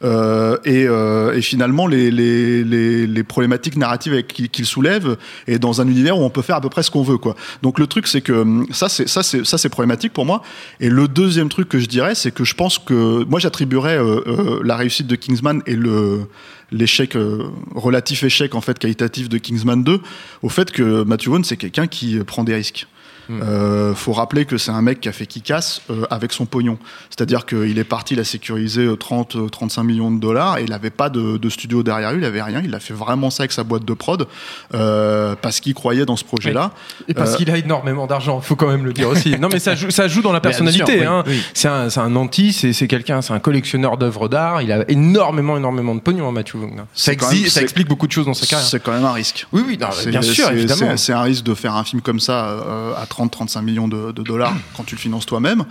euh, 0.04 0.58
et, 0.66 0.86
euh, 0.88 1.34
et 1.34 1.42
finalement 1.42 1.88
les, 1.88 2.12
les, 2.12 2.64
les, 2.64 3.08
les 3.08 3.24
problématiques 3.24 3.78
narratives 3.78 4.24
qu'il 4.24 4.66
soulève 4.66 5.18
et 5.48 5.60
dans 5.60 5.82
un 5.82 5.88
univers 5.88 6.18
où 6.18 6.24
on 6.24 6.30
peut 6.30 6.42
faire 6.42 6.56
à 6.56 6.62
peu 6.62 6.70
près 6.70 6.84
ce 6.84 6.92
qu'on 6.92 7.04
veut 7.04 7.18
quoi. 7.18 7.36
Donc 7.62 7.80
le 7.80 7.88
truc 7.88 8.08
c'est 8.08 8.22
que 8.22 8.34
hum, 8.34 8.68
ça 8.72 8.90
c'est 8.90 9.08
ça 9.08 9.24
c'est 9.24 9.46
ça 9.46 9.58
c'est 9.58 9.70
problématique 9.70 10.14
pour 10.14 10.26
moi. 10.26 10.42
Et 10.80 10.90
le 10.90 11.08
deuxième 11.08 11.50
truc 11.50 11.70
que 11.70 11.80
je 11.80 11.86
dirais 11.86 12.16
c'est 12.16 12.32
que 12.32 12.44
je 12.44 12.56
pense 12.56 12.80
que 12.80 13.24
moi 13.26 13.40
j'attribuerais 13.40 13.98
euh, 13.98 14.22
euh, 14.28 14.62
la 14.64 14.76
réussite 14.76 15.08
de 15.08 15.16
Kingsman 15.16 15.62
et 15.66 15.76
le 15.76 16.28
l'échec 16.72 17.16
euh, 17.16 17.50
relatif 17.76 18.24
échec 18.24 18.56
en 18.56 18.62
fait 18.62 18.80
qualitatif 18.80 19.30
de 19.30 19.38
Kingsman 19.38 19.84
2 19.84 20.00
au 20.42 20.50
fait 20.50 20.72
que 20.72 21.04
Matthew 21.04 21.28
Vaughn 21.28 21.44
c'est 21.44 21.58
quelqu'un 21.58 21.88
qui 21.88 22.18
euh, 22.18 22.24
prend 22.24 22.44
des 22.44 22.56
risques. 22.56 22.88
Euh, 23.30 23.94
faut 23.96 24.12
rappeler 24.14 24.46
que 24.46 24.58
c'est 24.58 24.72
un 24.72 24.82
mec 24.82 25.00
qui 25.00 25.08
a 25.08 25.12
fait 25.14 25.26
qui 25.26 25.42
casse 25.42 25.82
euh, 25.90 26.06
avec 26.10 26.34
son 26.34 26.46
pognon. 26.46 26.78
C'est-à-dire 27.10 27.46
qu'il 27.46 27.78
est 27.80 27.84
parti, 27.86 28.14
il 28.16 28.20
a 28.20 28.24
sécurisé 28.26 28.82
euh, 28.86 28.98
30, 28.98 29.36
euh, 29.38 29.48
35 29.50 29.84
millions 29.84 30.12
de 30.12 30.20
dollars 30.20 30.58
et 30.58 30.64
il 30.64 30.70
n'avait 30.70 30.90
pas 30.90 31.10
de, 31.10 31.38
de 31.38 31.50
studio 31.50 31.82
derrière 31.84 32.12
lui, 32.12 32.20
il 32.22 32.26
avait 32.26 32.42
rien. 32.42 32.62
Il 32.64 32.76
a 32.76 32.80
fait 32.80 32.94
vraiment 32.94 33.30
ça 33.30 33.44
avec 33.44 33.52
sa 33.54 33.64
boîte 33.64 33.86
de 33.86 33.94
prod 33.94 34.28
euh, 34.74 35.36
parce 35.42 35.60
qu'il 35.60 35.74
croyait 35.74 36.06
dans 36.06 36.16
ce 36.18 36.24
projet-là. 36.26 36.72
Et 37.08 37.14
parce 37.14 37.36
qu'il 37.36 37.50
a 37.52 37.58
énormément 37.58 38.08
d'argent, 38.08 38.42
faut 38.42 38.56
quand 38.56 38.68
même 38.68 38.86
le 38.86 38.94
dire 38.94 39.08
aussi. 39.10 39.36
Non, 39.42 39.50
mais 39.52 39.60
ça 39.60 39.76
joue, 39.76 39.90
ça 39.92 40.08
joue 40.08 40.22
dans 40.22 40.34
la 40.34 40.42
personnalité. 40.42 41.00
sûr, 41.00 41.12
hein. 41.12 41.24
oui. 41.26 41.42
C'est 41.54 41.68
un, 41.68 41.88
un 41.96 42.16
anti, 42.16 42.54
c'est 42.54 42.88
quelqu'un, 42.88 43.22
c'est 43.22 43.34
un 43.34 43.40
collectionneur 43.40 43.98
d'œuvres 43.98 44.28
d'art. 44.28 44.62
Il 44.62 44.72
a 44.72 44.84
énormément, 44.92 45.58
énormément 45.58 45.96
de 45.96 46.00
pognon, 46.02 46.28
hein, 46.28 46.32
Matthew 46.32 46.56
Vaughn. 46.58 46.86
Ça, 46.94 47.14
exi- 47.14 47.56
même- 47.56 47.64
explique 47.64 47.88
beaucoup 47.88 48.08
de 48.08 48.12
choses 48.12 48.26
dans 48.26 48.34
sa 48.34 48.46
carrière. 48.46 48.68
C'est 48.68 48.82
quand 48.84 48.92
même 48.92 49.06
un 49.06 49.14
risque. 49.14 49.48
Oui, 49.52 49.64
oui, 49.66 49.78
non, 49.80 49.88
bien 50.08 50.22
sûr, 50.22 50.52
évidemment. 50.52 50.98
c'est- 50.98 51.14
un 51.14 51.22
risque 51.22 51.44
de 51.44 51.54
faire 51.56 51.76
un 51.76 51.84
film 51.84 52.02
comme 52.02 52.20
ça 52.20 52.58
à 52.98 53.06
30-35 53.12 53.62
millions 53.62 53.88
de, 53.88 54.12
de 54.12 54.24
dollars 54.24 54.54
quand 54.78 54.84
tu 54.84 54.96
le 54.96 55.00
finances 55.00 55.26
toi-même. 55.26 55.66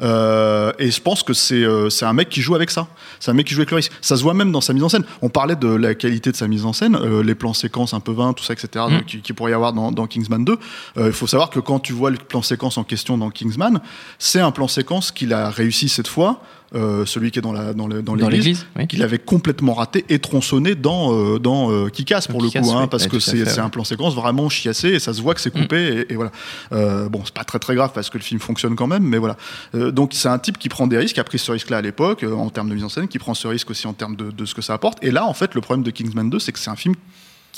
Euh, 0.00 0.72
et 0.78 0.90
je 0.90 1.00
pense 1.00 1.22
que 1.22 1.32
c'est 1.32 1.64
euh, 1.64 1.90
c'est 1.90 2.06
un 2.06 2.12
mec 2.12 2.28
qui 2.28 2.40
joue 2.40 2.54
avec 2.54 2.70
ça. 2.70 2.86
C'est 3.20 3.30
un 3.30 3.34
mec 3.34 3.46
qui 3.46 3.54
joue 3.54 3.60
avec 3.60 3.70
le 3.70 3.76
risque. 3.76 3.92
Ça 4.00 4.16
se 4.16 4.22
voit 4.22 4.34
même 4.34 4.52
dans 4.52 4.60
sa 4.60 4.72
mise 4.72 4.84
en 4.84 4.88
scène. 4.88 5.04
On 5.22 5.28
parlait 5.28 5.56
de 5.56 5.68
la 5.68 5.94
qualité 5.94 6.30
de 6.30 6.36
sa 6.36 6.46
mise 6.48 6.64
en 6.64 6.72
scène, 6.72 6.96
euh, 6.96 7.22
les 7.22 7.34
plans 7.34 7.54
séquences 7.54 7.94
un 7.94 8.00
peu 8.00 8.12
20, 8.12 8.34
tout 8.34 8.44
ça, 8.44 8.52
etc. 8.52 8.84
Mm. 8.88 8.92
donc, 8.92 9.04
qui, 9.06 9.32
pourrait 9.32 9.52
y 9.52 9.54
avoir 9.54 9.72
dans, 9.72 9.92
dans 9.92 10.06
Kingsman 10.06 10.44
2. 10.44 10.52
Euh, 10.52 11.06
Il 11.06 11.12
faut 11.12 11.26
savoir 11.26 11.50
que 11.50 11.60
quand 11.60 11.80
tu 11.80 11.92
vois 11.92 12.10
le 12.10 12.16
plan 12.16 12.42
séquence 12.42 12.78
en 12.78 12.84
question 12.84 13.18
dans 13.18 13.30
Kingsman, 13.30 13.80
c'est 14.18 14.40
un 14.40 14.50
plan 14.50 14.68
séquence 14.68 15.10
qu'il 15.10 15.32
a 15.32 15.50
réussi 15.50 15.88
cette 15.88 16.08
fois. 16.08 16.40
Euh, 16.74 17.06
celui 17.06 17.30
qui 17.30 17.38
est 17.38 17.42
dans 17.42 17.52
la 17.52 17.72
dans 17.72 17.86
le- 17.86 18.02
dans 18.02 18.14
Dans 18.16 18.28
l'église 18.28 18.66
oui. 18.76 18.86
qu'il 18.86 19.02
avait 19.02 19.18
complètement 19.18 19.72
raté 19.74 20.04
et 20.10 20.18
tronçonné 20.18 20.74
dans 20.74 21.12
euh, 21.14 21.38
dans 21.38 21.70
euh, 21.70 21.88
Kick-Ass 21.88 22.26
pour 22.28 22.42
le 22.42 22.50
coup 22.50 22.58
hein, 22.58 22.80
oui. 22.82 22.86
parce 22.90 23.04
Ouais, 23.04 23.08
que 23.08 23.18
c'est 23.20 23.42
ouais. 23.42 23.58
un 23.58 23.70
plan 23.70 23.84
séquence 23.84 24.14
vraiment 24.14 24.48
chiassé 24.50 24.88
et 24.88 24.98
ça 24.98 25.14
se 25.14 25.22
voit 25.22 25.34
que 25.34 25.40
c'est 25.40 25.50
coupé 25.50 25.76
Mm. 25.78 25.98
et, 26.10 26.12
et 26.12 26.14
voilà 26.16 26.30
Euh, 26.72 27.08
bon 27.08 27.22
c'est 27.24 27.32
pas 27.34 27.44
très 27.44 27.58
très 27.58 27.74
grave 27.74 27.92
parce 27.94 28.10
que 28.10 28.18
le 28.18 28.22
film 28.24 28.38
fonctionne 28.40 28.76
quand 28.76 28.86
même 28.86 29.02
mais 29.02 29.18
voilà 29.18 29.36
Euh, 29.74 29.90
donc 29.92 30.10
c'est 30.12 30.28
un 30.28 30.38
type 30.38 30.58
qui 30.58 30.68
prend 30.68 30.86
des 30.86 30.98
risques 30.98 31.14
qui 31.14 31.20
a 31.20 31.24
pris 31.24 31.38
ce 31.38 31.50
risque 31.52 31.70
là 31.70 31.78
à 31.78 31.82
l'époque 31.82 32.22
euh, 32.22 32.34
en 32.34 32.50
termes 32.50 32.68
de 32.68 32.74
mise 32.74 32.84
en 32.84 32.88
scène 32.90 33.08
qui 33.08 33.18
prend 33.18 33.34
ce 33.34 33.48
risque 33.48 33.70
aussi 33.70 33.86
en 33.86 33.94
termes 33.94 34.16
de, 34.16 34.30
de 34.30 34.44
ce 34.44 34.54
que 34.54 34.62
ça 34.62 34.74
apporte 34.74 34.98
et 35.02 35.10
là 35.10 35.26
en 35.26 35.34
fait 35.34 35.54
le 35.54 35.60
problème 35.62 35.84
de 35.84 35.90
Kingsman 35.90 36.28
2 36.28 36.38
c'est 36.38 36.52
que 36.52 36.58
c'est 36.58 36.70
un 36.70 36.76
film 36.76 36.94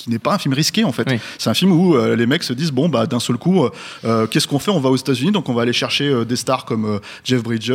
qui 0.00 0.10
n'est 0.10 0.18
pas 0.18 0.34
un 0.34 0.38
film 0.38 0.54
risqué 0.54 0.84
en 0.84 0.92
fait. 0.92 1.06
Oui. 1.10 1.18
C'est 1.38 1.50
un 1.50 1.54
film 1.54 1.72
où 1.72 1.94
euh, 1.94 2.16
les 2.16 2.26
mecs 2.26 2.42
se 2.42 2.54
disent 2.54 2.72
bon 2.72 2.88
bah 2.88 3.06
d'un 3.06 3.20
seul 3.20 3.36
coup 3.36 3.64
euh, 3.64 3.70
euh, 4.04 4.26
qu'est-ce 4.26 4.48
qu'on 4.48 4.58
fait? 4.58 4.70
On 4.70 4.80
va 4.80 4.88
aux 4.88 4.96
États-Unis 4.96 5.30
donc 5.30 5.48
on 5.48 5.54
va 5.54 5.62
aller 5.62 5.74
chercher 5.74 6.08
euh, 6.08 6.24
des 6.24 6.36
stars 6.36 6.64
comme 6.64 7.00
Jeff 7.24 7.42
Bridges 7.42 7.72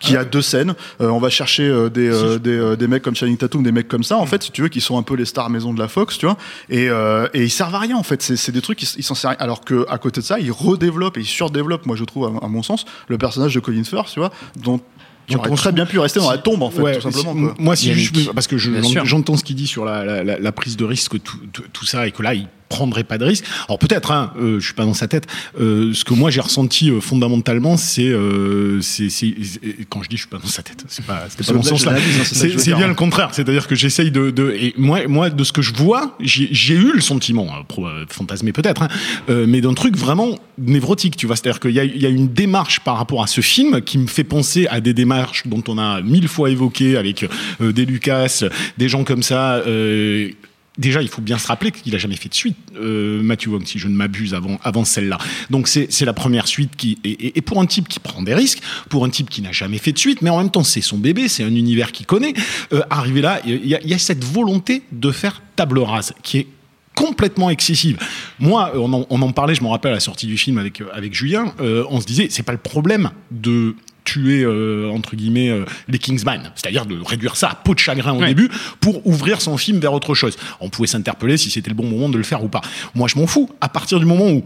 qui 0.00 0.16
a 0.16 0.24
deux 0.24 0.42
scènes. 0.42 0.74
On 1.00 1.18
va 1.18 1.28
chercher 1.28 1.90
des, 1.90 2.38
des, 2.40 2.76
des 2.76 2.86
mecs 2.88 3.02
comme 3.02 3.14
Channing 3.14 3.36
Tatum, 3.36 3.62
des 3.62 3.72
mecs 3.72 3.88
comme 3.88 4.04
ça 4.04 4.16
en 4.16 4.26
fait 4.26 4.42
si 4.42 4.50
tu 4.50 4.62
veux 4.62 4.68
qui 4.68 4.80
sont 4.80 4.96
un 4.98 5.02
peu 5.02 5.14
les 5.14 5.26
stars 5.26 5.50
maison 5.50 5.74
de 5.74 5.78
la 5.78 5.88
Fox 5.88 6.18
tu 6.18 6.26
vois 6.26 6.36
et, 6.70 6.86
et 6.86 7.42
ils 7.42 7.50
servent 7.50 7.74
à 7.74 7.80
rien 7.80 7.96
en 7.96 8.02
fait. 8.02 8.22
C'est 8.22 8.36
c'est 8.36 8.52
des 8.52 8.62
trucs 8.62 8.80
ils 8.82 9.02
s'en 9.04 9.14
servent 9.14 9.36
alors 9.38 9.60
que 9.62 9.86
à 9.88 9.98
côté 9.98 10.20
de 10.20 10.26
ça 10.26 10.38
ils 10.40 10.52
redéveloppent 10.52 11.18
et 11.18 11.20
ils 11.20 11.26
surdéveloppent 11.26 11.86
moi 11.86 11.96
je 11.96 12.04
trouve 12.04 12.24
à, 12.26 12.44
à 12.44 12.48
mon 12.48 12.62
sens 12.62 12.84
le 13.08 13.18
personnage 13.18 13.54
de 13.54 13.60
Colin 13.60 13.84
Firth 13.84 14.10
tu 14.12 14.20
vois 14.20 14.32
dont 14.56 14.80
tu 15.26 15.36
on 15.36 15.54
très 15.54 15.70
se- 15.70 15.74
bien 15.74 15.86
pu 15.86 15.98
rester 15.98 16.20
dans 16.20 16.30
la 16.30 16.38
tombe 16.38 16.62
en 16.62 16.70
fait 16.70 16.80
Ouais, 16.82 16.98
tout 16.98 17.10
simplement. 17.10 17.34
quoi. 17.34 17.54
Moi, 17.58 17.76
si 17.76 17.92
juste 17.94 18.32
parce 18.32 18.46
que 18.46 18.56
je- 18.58 18.70
j'entends 19.04 19.36
ce 19.36 19.44
qu'il 19.44 19.56
dit 19.56 19.66
sur 19.66 19.84
la, 19.84 20.04
la- 20.04 20.22
la- 20.24 20.38
la 20.38 20.52
prise 20.52 20.76
de 20.76 20.84
risque, 20.84 21.22
tout, 21.22 21.38
tout- 21.52 21.64
tout 21.72 21.84
ça, 21.86 22.06
et 22.06 22.12
que 22.12 22.22
là, 22.22 22.34
il 22.34 22.46
prendrait 22.68 23.04
pas 23.04 23.18
de 23.18 23.24
risque. 23.24 23.44
Alors 23.68 23.78
peut-être, 23.78 24.10
hein, 24.10 24.32
euh, 24.38 24.60
je 24.60 24.64
suis 24.64 24.74
pas 24.74 24.84
dans 24.84 24.94
sa 24.94 25.08
tête. 25.08 25.26
euh, 25.60 25.92
ce 25.92 26.04
que 26.04 26.14
moi 26.14 26.30
j'ai 26.30 26.40
ressenti 26.40 26.90
euh, 26.90 27.00
fondamentalement, 27.00 27.76
c'est, 27.76 28.08
euh, 28.08 28.80
c'est, 28.80 29.08
quand 29.88 30.02
je 30.02 30.08
dis 30.08 30.16
je 30.16 30.22
suis 30.22 30.30
pas 30.30 30.38
dans 30.38 30.46
sa 30.48 30.62
tête, 30.62 30.84
c'est 30.88 31.04
pas, 31.04 31.26
pas 31.46 31.52
dans 31.52 31.62
sens-là. 31.62 31.92
l'analyse, 31.92 32.20
hein, 32.20 32.48
c'est 32.58 32.74
bien 32.74 32.84
hein. 32.84 32.88
le 32.88 32.94
contraire, 32.94 33.30
c'est-à-dire 33.32 33.66
que 33.66 33.74
j'essaye 33.74 34.10
de, 34.10 34.30
de 34.30 34.50
et 34.50 34.74
moi, 34.76 35.06
moi 35.08 35.30
de 35.30 35.44
ce 35.44 35.52
que 35.52 35.62
je 35.62 35.72
vois, 35.74 36.16
j'ai 36.20 36.74
eu 36.74 36.92
le 36.92 37.00
sentiment, 37.00 37.48
hein, 37.52 37.64
euh, 37.78 38.04
fantasmé 38.08 38.52
peut-être, 38.52 38.82
hein, 38.82 38.88
euh, 39.28 39.46
mais 39.48 39.60
d'un 39.60 39.74
truc 39.74 39.96
vraiment 39.96 40.38
névrotique, 40.58 41.16
tu 41.16 41.26
vois. 41.26 41.36
C'est-à-dire 41.36 41.60
qu'il 41.60 41.72
y 41.72 41.80
a, 41.80 41.84
il 41.84 42.00
y 42.00 42.06
a 42.06 42.08
une 42.08 42.28
démarche 42.28 42.80
par 42.80 42.96
rapport 42.96 43.22
à 43.22 43.26
ce 43.26 43.40
film 43.40 43.80
qui 43.82 43.98
me 43.98 44.06
fait 44.06 44.24
penser 44.24 44.66
à 44.68 44.80
des 44.80 44.94
démarches 44.94 45.46
dont 45.46 45.62
on 45.68 45.78
a 45.78 46.00
mille 46.00 46.28
fois 46.28 46.50
évoqué 46.50 46.96
avec 46.96 47.26
euh, 47.60 47.72
des 47.72 47.84
Lucas, 47.84 48.44
des 48.78 48.88
gens 48.88 49.04
comme 49.04 49.22
ça. 49.22 49.62
Déjà, 50.78 51.00
il 51.02 51.08
faut 51.08 51.22
bien 51.22 51.38
se 51.38 51.46
rappeler 51.46 51.72
qu'il 51.72 51.94
a 51.94 51.98
jamais 51.98 52.16
fait 52.16 52.28
de 52.28 52.34
suite, 52.34 52.56
euh, 52.76 53.22
Matthew 53.22 53.48
Vaughn, 53.48 53.64
si 53.64 53.78
je 53.78 53.88
ne 53.88 53.94
m'abuse, 53.94 54.34
avant, 54.34 54.58
avant 54.62 54.84
celle-là. 54.84 55.16
Donc 55.50 55.68
c'est 55.68 56.04
la 56.04 56.12
première 56.12 56.46
suite 56.46 56.76
qui 56.76 56.98
et, 57.04 57.10
et- 57.10 57.38
et 57.38 57.40
pour 57.40 57.60
un 57.62 57.66
type 57.66 57.88
qui 57.88 57.98
prend 57.98 58.22
des 58.22 58.34
risques, 58.34 58.60
pour 58.90 59.04
un 59.04 59.08
type 59.10 59.30
qui 59.30 59.40
n'a 59.42 59.52
jamais 59.52 59.78
fait 59.78 59.92
de 59.92 59.98
suite, 59.98 60.20
mais 60.22 60.30
en 60.30 60.38
même 60.38 60.50
temps 60.50 60.64
c'est 60.64 60.80
son 60.82 60.98
bébé, 60.98 61.28
c'est 61.28 61.44
un 61.44 61.54
univers 61.54 61.92
qu'il 61.92 62.04
connaît. 62.06 62.34
Euh, 62.72 62.82
arrivé 62.90 63.20
là, 63.22 63.40
il 63.46 63.66
y, 63.66 63.74
a- 63.74 63.82
y 63.86 63.94
a 63.94 63.98
cette 63.98 64.22
volonté 64.24 64.82
de 64.92 65.10
faire 65.10 65.42
table 65.56 65.78
rase 65.78 66.12
qui 66.22 66.38
est 66.38 66.46
complètement 66.94 67.50
excessive. 67.50 67.98
Moi, 68.38 68.72
on 68.74 68.90
en, 68.92 69.06
on 69.10 69.20
en 69.20 69.30
parlait, 69.32 69.54
je 69.54 69.62
me 69.62 69.68
rappelle 69.68 69.92
à 69.92 69.96
la 69.96 70.00
sortie 70.00 70.26
du 70.26 70.38
film 70.38 70.56
avec, 70.56 70.82
avec 70.94 71.12
Julien, 71.12 71.52
euh, 71.60 71.84
on 71.90 72.00
se 72.00 72.06
disait, 72.06 72.28
c'est 72.30 72.42
pas 72.42 72.52
le 72.52 72.58
problème 72.58 73.10
de 73.30 73.74
tuer, 74.06 74.42
euh, 74.42 74.88
entre 74.90 75.14
guillemets, 75.16 75.50
euh, 75.50 75.66
les 75.88 75.98
Kingsman, 75.98 76.50
c'est-à-dire 76.54 76.86
de 76.86 76.98
réduire 77.04 77.36
ça 77.36 77.48
à 77.50 77.54
peau 77.54 77.74
de 77.74 77.78
chagrin 77.78 78.14
au 78.14 78.20
Ouais. 78.20 78.28
début 78.28 78.48
pour 78.80 79.06
ouvrir 79.06 79.42
son 79.42 79.58
film 79.58 79.78
vers 79.80 79.92
autre 79.92 80.14
chose. 80.14 80.36
On 80.60 80.70
pouvait 80.70 80.88
s'interpeller 80.88 81.36
si 81.36 81.50
c'était 81.50 81.68
le 81.68 81.76
bon 81.76 81.86
moment 81.86 82.08
de 82.08 82.16
le 82.16 82.24
faire 82.24 82.42
ou 82.42 82.48
pas. 82.48 82.62
Moi, 82.94 83.08
je 83.08 83.18
m'en 83.18 83.26
fous. 83.26 83.50
À 83.60 83.68
partir 83.68 83.98
du 84.00 84.06
moment 84.06 84.30
où 84.30 84.42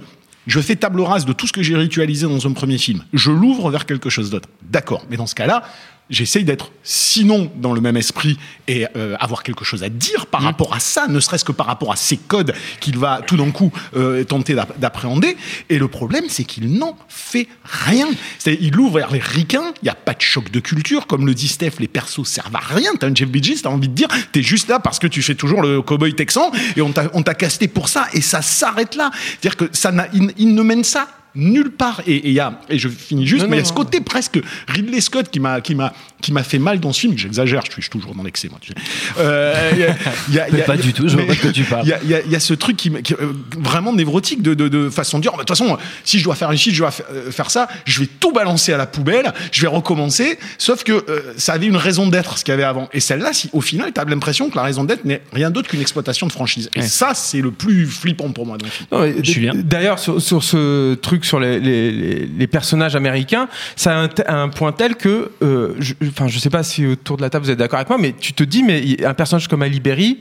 je 0.49 0.59
fais 0.59 0.75
table 0.75 1.01
rase 1.03 1.27
de 1.27 1.33
tout 1.33 1.47
ce 1.47 1.53
que 1.53 1.63
j'ai 1.63 1.77
ritualisé 1.77 2.27
dans 2.27 2.45
un 2.47 2.53
premier 2.53 2.79
film. 2.79 3.05
Je 3.13 3.31
l'ouvre 3.31 3.71
vers 3.71 3.87
quelque 3.87 4.09
chose 4.11 4.31
d'autre. 4.31 4.49
D'accord. 4.69 5.05
Mais 5.11 5.17
dans 5.19 5.27
ce 5.27 5.35
cas-là, 5.37 5.63
j'essaye 6.11 6.45
d'être 6.45 6.73
sinon 6.83 7.51
dans 7.57 7.73
le 7.73 7.81
même 7.81 7.97
esprit 7.97 8.39
et 8.69 8.87
euh, 8.97 9.17
avoir 9.21 9.43
quelque 9.43 9.65
chose 9.65 9.83
à 9.83 9.89
dire 9.89 10.27
par 10.27 10.43
rapport 10.43 10.75
à 10.75 10.81
ça, 10.81 11.07
ne 11.09 11.21
serait-ce 11.21 11.45
que 11.45 11.53
par 11.53 11.67
rapport 11.67 11.93
à 11.93 11.97
ces 11.97 12.17
codes 12.17 12.53
qu'il 12.81 12.99
va 12.99 13.21
tout 13.27 13.37
d'un 13.37 13.51
coup 13.51 13.73
euh, 13.97 14.25
tenter 14.25 14.55
d'ap- 14.55 14.79
d'appréhender. 14.79 15.37
Et 15.69 15.79
le 15.79 15.89
problème, 15.89 16.25
c'est 16.29 16.45
qu'il 16.45 16.73
n'en 16.79 16.97
fait 17.09 17.49
rien. 17.65 18.09
C'est 18.39 18.59
il 18.61 18.79
ouvre 18.79 18.99
vers 18.99 19.11
les 19.11 19.19
ricains, 19.21 19.73
il 19.83 19.85
n'y 19.85 19.91
a 19.91 19.95
pas 19.95 20.15
de 20.15 20.21
choc 20.21 20.51
de 20.51 20.61
culture, 20.61 21.07
comme 21.07 21.27
le 21.27 21.35
dit 21.35 21.49
Steph, 21.49 21.75
les 21.79 21.89
persos 21.89 22.27
servent 22.27 22.57
à 22.57 22.61
rien. 22.61 22.91
T'as 22.99 23.09
un 23.09 23.15
Jeff 23.15 23.29
Bridges, 23.29 23.63
t'as 23.63 23.71
envie 23.71 23.89
de 23.89 23.95
dire, 23.95 24.09
t'es 24.33 24.43
juste 24.43 24.69
là 24.69 24.81
parce 24.81 24.99
que 24.99 25.07
tu 25.07 25.23
fais 25.23 25.35
toujours 25.35 25.63
le 25.63 25.81
cowboy 25.83 26.15
texan 26.15 26.51
et 26.77 26.83
on 26.83 26.93
t'a 26.93 27.35
casté 27.35 27.69
pour 27.69 27.89
ça 27.89 28.07
et 28.13 28.21
ça 28.21 28.43
s'arrête 28.43 28.97
là. 28.97 29.11
C'est-à-dire 29.41 29.57
que 29.57 29.69
ça 29.73 29.93
il, 30.13 30.33
il 30.39 30.55
ne 30.55 30.63
mène 30.63 30.85
ça 30.85 31.09
nulle 31.35 31.71
part 31.71 32.03
et 32.07 32.15
et 32.17 32.29
il 32.29 32.33
y 32.35 32.41
a 32.41 32.61
et 32.69 32.79
je 32.79 32.89
finis 32.89 33.27
juste 33.27 33.45
Non, 33.45 33.51
mais 33.51 33.57
il 33.57 33.61
y 33.61 33.63
a 33.63 33.65
ce 33.65 33.71
non. 33.71 33.77
côté 33.77 34.01
presque 34.01 34.41
Ridley 34.69 35.01
Scott 35.01 35.31
qui 35.31 35.41
m'a 35.41 35.61
qui 35.61 35.75
m'a 35.75 35.93
qui 36.21 36.33
m'a 36.33 36.43
fait 36.43 36.59
mal 36.59 36.81
dans 36.81 36.93
ce 36.93 37.01
film 37.01 37.17
j'exagère 37.17 37.63
je 37.67 37.71
suis, 37.73 37.83
je 37.83 37.89
suis 37.89 37.99
toujours 37.99 38.15
dans 38.15 38.23
l'excès 38.23 38.49
moi 38.49 38.59
tu 38.61 38.69
sais. 38.73 38.75
Euh, 39.19 39.71
y 39.77 39.83
a- 39.85 39.97
il 40.29 40.35
y 40.35 40.39
a- 40.41 40.49
il 40.49 40.55
y 40.55 40.57
Mais 40.57 40.63
a- 40.63 40.67
pas 40.67 40.77
du 40.77 40.93
tout, 40.93 41.09
je 41.09 41.17
vois 41.17 41.27
pas 41.27 41.35
de 41.35 41.39
quoi 41.41 41.53
tu 41.53 41.63
parles. 41.65 41.85
il 41.85 41.89
y 41.91 41.93
a, 41.93 42.01
il 42.03 42.11
y 42.11 42.15
a- 42.15 42.21
il 42.23 42.31
y 42.31 42.37
a 42.37 42.41
ce 42.41 42.55
truc 42.55 42.77
qui, 42.77 42.91
euh, 42.91 43.33
vraiment 43.59 43.93
névrotique 43.93 44.43
de, 44.43 44.55
de, 44.55 44.69
de 44.69 44.91
façon 44.91 45.19
de 45.19 45.23
dire, 45.23 45.33
de 45.33 45.39
toute 45.39 45.49
façon, 45.49 45.79
si 46.05 46.19
je 46.19 46.25
dois 46.25 46.35
faire 46.35 46.53
ici, 46.53 46.73
je 46.73 46.79
dois 46.81 46.91
euh, 47.13 47.31
faire 47.31 47.51
ça, 47.51 47.69
je 47.85 48.01
vais 48.01 48.07
tout 48.07 48.33
balancer 48.33 48.73
à 48.73 48.77
la 48.77 48.87
poubelle, 48.87 49.33
je 49.53 49.61
vais 49.63 49.67
recommencer. 49.69 50.39
Sauf 50.59 50.85
que 50.85 50.93
euh, 50.93 51.33
ça 51.37 51.55
avait 51.55 51.67
une 51.67 51.77
raison 51.77 52.07
d'être, 52.09 52.39
ce 52.39 52.45
qu'il 52.45 52.53
y 52.53 52.55
avait 52.55 52.65
avant. 52.65 52.89
Et 52.93 53.01
celle-là, 53.01 53.33
si, 53.33 53.49
au 53.53 53.61
final, 53.61 53.93
tu 53.95 54.01
as 54.01 54.05
l'impression 54.05 54.51
que 54.51 54.57
la 54.57 54.63
raison 54.63 54.85
d'être 54.85 55.05
n'est 55.05 55.23
rien 55.33 55.51
d'autre 55.51 55.69
qu'une 55.69 55.81
exploitation 55.81 56.27
de 56.27 56.33
franchise. 56.33 56.69
Et 56.75 56.81
Ouais. 56.81 56.87
ça, 56.87 57.13
c'est 57.15 57.41
le 57.41 57.51
plus 57.51 57.87
flippant 57.87 58.31
pour 58.31 58.47
moi 58.47 58.59
dans 58.59 58.67
le 58.67 58.71
film. 58.73 58.87
Non, 58.93 59.05
et 59.05 59.13
d- 59.13 59.21
Julien 59.25 59.53
D'ailleurs, 59.55 59.99
sur, 59.99 60.21
sur 60.21 60.43
ce 60.45 60.95
truc 60.95 61.20
sur 61.25 61.41
les, 61.41 61.59
les- 61.61 61.91
les- 61.93 62.27
les 62.27 62.47
personnages 62.47 62.97
américains, 62.97 63.49
ça 63.77 63.99
a 64.27 64.33
un, 64.35 64.49
point 64.49 64.73
tel 64.73 64.97
que, 64.97 65.31
euh, 65.43 65.75
je, 65.79 65.95
enfin, 66.09 66.29
je 66.29 66.39
sais 66.39 66.51
pas 66.51 66.63
si 66.63 66.87
autour 66.87 67.17
de 67.17 67.23
la 67.23 67.31
table 67.31 67.45
vous 67.45 67.51
êtes 67.51 67.59
d'accord 67.59 67.79
avec 67.79 67.89
moi, 67.89 67.99
mais 67.99 68.15
tu 68.19 68.33
te 68.33 68.43
dis, 68.45 68.63
mais 68.63 69.05
un 69.05 69.15
personnage 69.15 69.49
comme 69.49 69.63
Ali 69.63 69.81
Berry, 69.81 70.21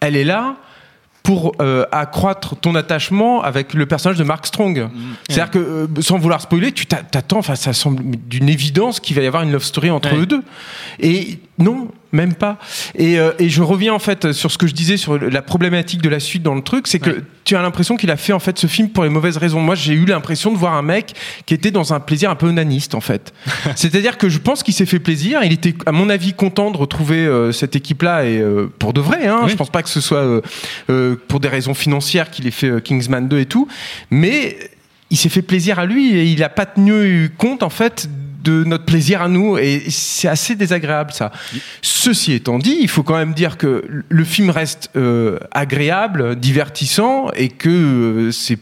elle 0.00 0.16
est 0.16 0.24
là 0.24 0.56
pour 1.22 1.52
euh, 1.60 1.84
accroître 1.92 2.56
ton 2.56 2.74
attachement 2.74 3.42
avec 3.42 3.74
le 3.74 3.84
personnage 3.84 4.16
de 4.18 4.24
Mark 4.24 4.46
Strong. 4.46 4.88
C'est-à-dire 5.28 5.50
que, 5.50 5.58
euh, 5.58 5.86
sans 6.00 6.16
vouloir 6.18 6.40
spoiler, 6.40 6.72
tu 6.72 6.86
t'a- 6.86 7.02
t'attends, 7.02 7.38
enfin, 7.38 7.56
ça 7.56 7.74
semble 7.74 8.02
d'une 8.26 8.48
évidence 8.48 9.00
qu'il 9.00 9.14
va 9.16 9.22
y 9.22 9.26
avoir 9.26 9.42
une 9.42 9.52
love 9.52 9.62
story 9.62 9.90
entre 9.90 10.12
Ouais. 10.14 10.20
eux 10.20 10.26
deux. 10.26 10.42
Et 10.98 11.38
non, 11.58 11.88
même 12.12 12.34
pas. 12.34 12.58
Et, 12.94 13.18
euh, 13.18 13.32
et 13.38 13.48
je 13.48 13.62
reviens 13.62 13.94
en 13.94 13.98
fait 13.98 14.32
sur 14.32 14.50
ce 14.50 14.58
que 14.58 14.66
je 14.66 14.74
disais 14.74 14.96
sur 14.96 15.18
la 15.18 15.42
problématique 15.42 16.02
de 16.02 16.08
la 16.08 16.20
suite 16.20 16.42
dans 16.42 16.54
le 16.54 16.62
truc, 16.62 16.86
c'est 16.86 16.98
que 16.98 17.10
Ouais. 17.10 17.16
tu 17.44 17.56
as 17.56 17.62
l'impression 17.62 17.96
qu'il 17.96 18.10
a 18.10 18.16
fait 18.16 18.32
en 18.32 18.38
fait 18.38 18.58
ce 18.58 18.66
film 18.66 18.88
pour 18.90 19.04
les 19.04 19.10
mauvaises 19.10 19.36
raisons. 19.36 19.60
Moi, 19.60 19.74
j'ai 19.74 19.94
eu 19.94 20.04
l'impression 20.04 20.52
de 20.52 20.56
voir 20.56 20.74
un 20.74 20.82
mec 20.82 21.14
qui 21.46 21.54
était 21.54 21.70
dans 21.70 21.92
un 21.94 22.00
plaisir 22.00 22.30
un 22.30 22.34
peu 22.34 22.48
onaniste 22.48 22.94
en 22.94 23.00
fait. 23.00 23.32
C'est-à-dire 23.76 24.18
que 24.18 24.28
je 24.28 24.38
pense 24.38 24.62
qu'il 24.62 24.74
s'est 24.74 24.86
fait 24.86 24.98
plaisir. 25.00 25.40
Il 25.44 25.52
était, 25.52 25.74
à 25.86 25.92
mon 25.92 26.08
avis, 26.10 26.32
content 26.32 26.70
de 26.70 26.76
retrouver 26.76 27.24
euh, 27.26 27.52
cette 27.52 27.76
équipe-là 27.76 28.24
et 28.26 28.38
euh, 28.38 28.66
pour 28.78 28.92
de 28.92 29.00
vrai. 29.00 29.26
Hein, 29.26 29.40
Oui. 29.44 29.50
Je 29.50 29.56
pense 29.56 29.70
pas 29.70 29.82
que 29.82 29.88
ce 29.88 30.00
soit 30.00 30.18
euh, 30.18 30.40
euh, 30.90 31.16
pour 31.28 31.40
des 31.40 31.48
raisons 31.48 31.74
financières 31.74 32.30
qu'il 32.30 32.46
ait 32.46 32.50
fait 32.52 32.68
euh, 32.70 32.80
Kingsman 32.80 33.28
2 33.28 33.38
et 33.38 33.46
tout, 33.46 33.68
mais 34.10 34.56
il 35.10 35.16
s'est 35.16 35.28
fait 35.28 35.42
plaisir 35.42 35.78
à 35.78 35.86
lui 35.86 36.16
et 36.16 36.24
il 36.24 36.42
a 36.44 36.48
pas 36.48 36.66
tenu 36.66 37.30
compte 37.36 37.62
en 37.62 37.70
fait 37.70 38.08
de 38.42 38.64
notre 38.64 38.84
plaisir 38.84 39.22
à 39.22 39.28
nous 39.28 39.58
et 39.58 39.84
c'est 39.88 40.28
assez 40.28 40.54
désagréable 40.54 41.12
ça. 41.12 41.30
Ceci 41.82 42.32
étant 42.32 42.58
dit, 42.58 42.78
il 42.80 42.88
faut 42.88 43.02
quand 43.02 43.16
même 43.16 43.34
dire 43.34 43.58
que 43.58 43.84
le 44.08 44.24
film 44.24 44.50
reste 44.50 44.90
euh, 44.96 45.38
agréable, 45.50 46.36
divertissant 46.36 47.30
et 47.32 47.48
que 47.48 47.68
euh, 47.68 48.32
c'est 48.32 48.58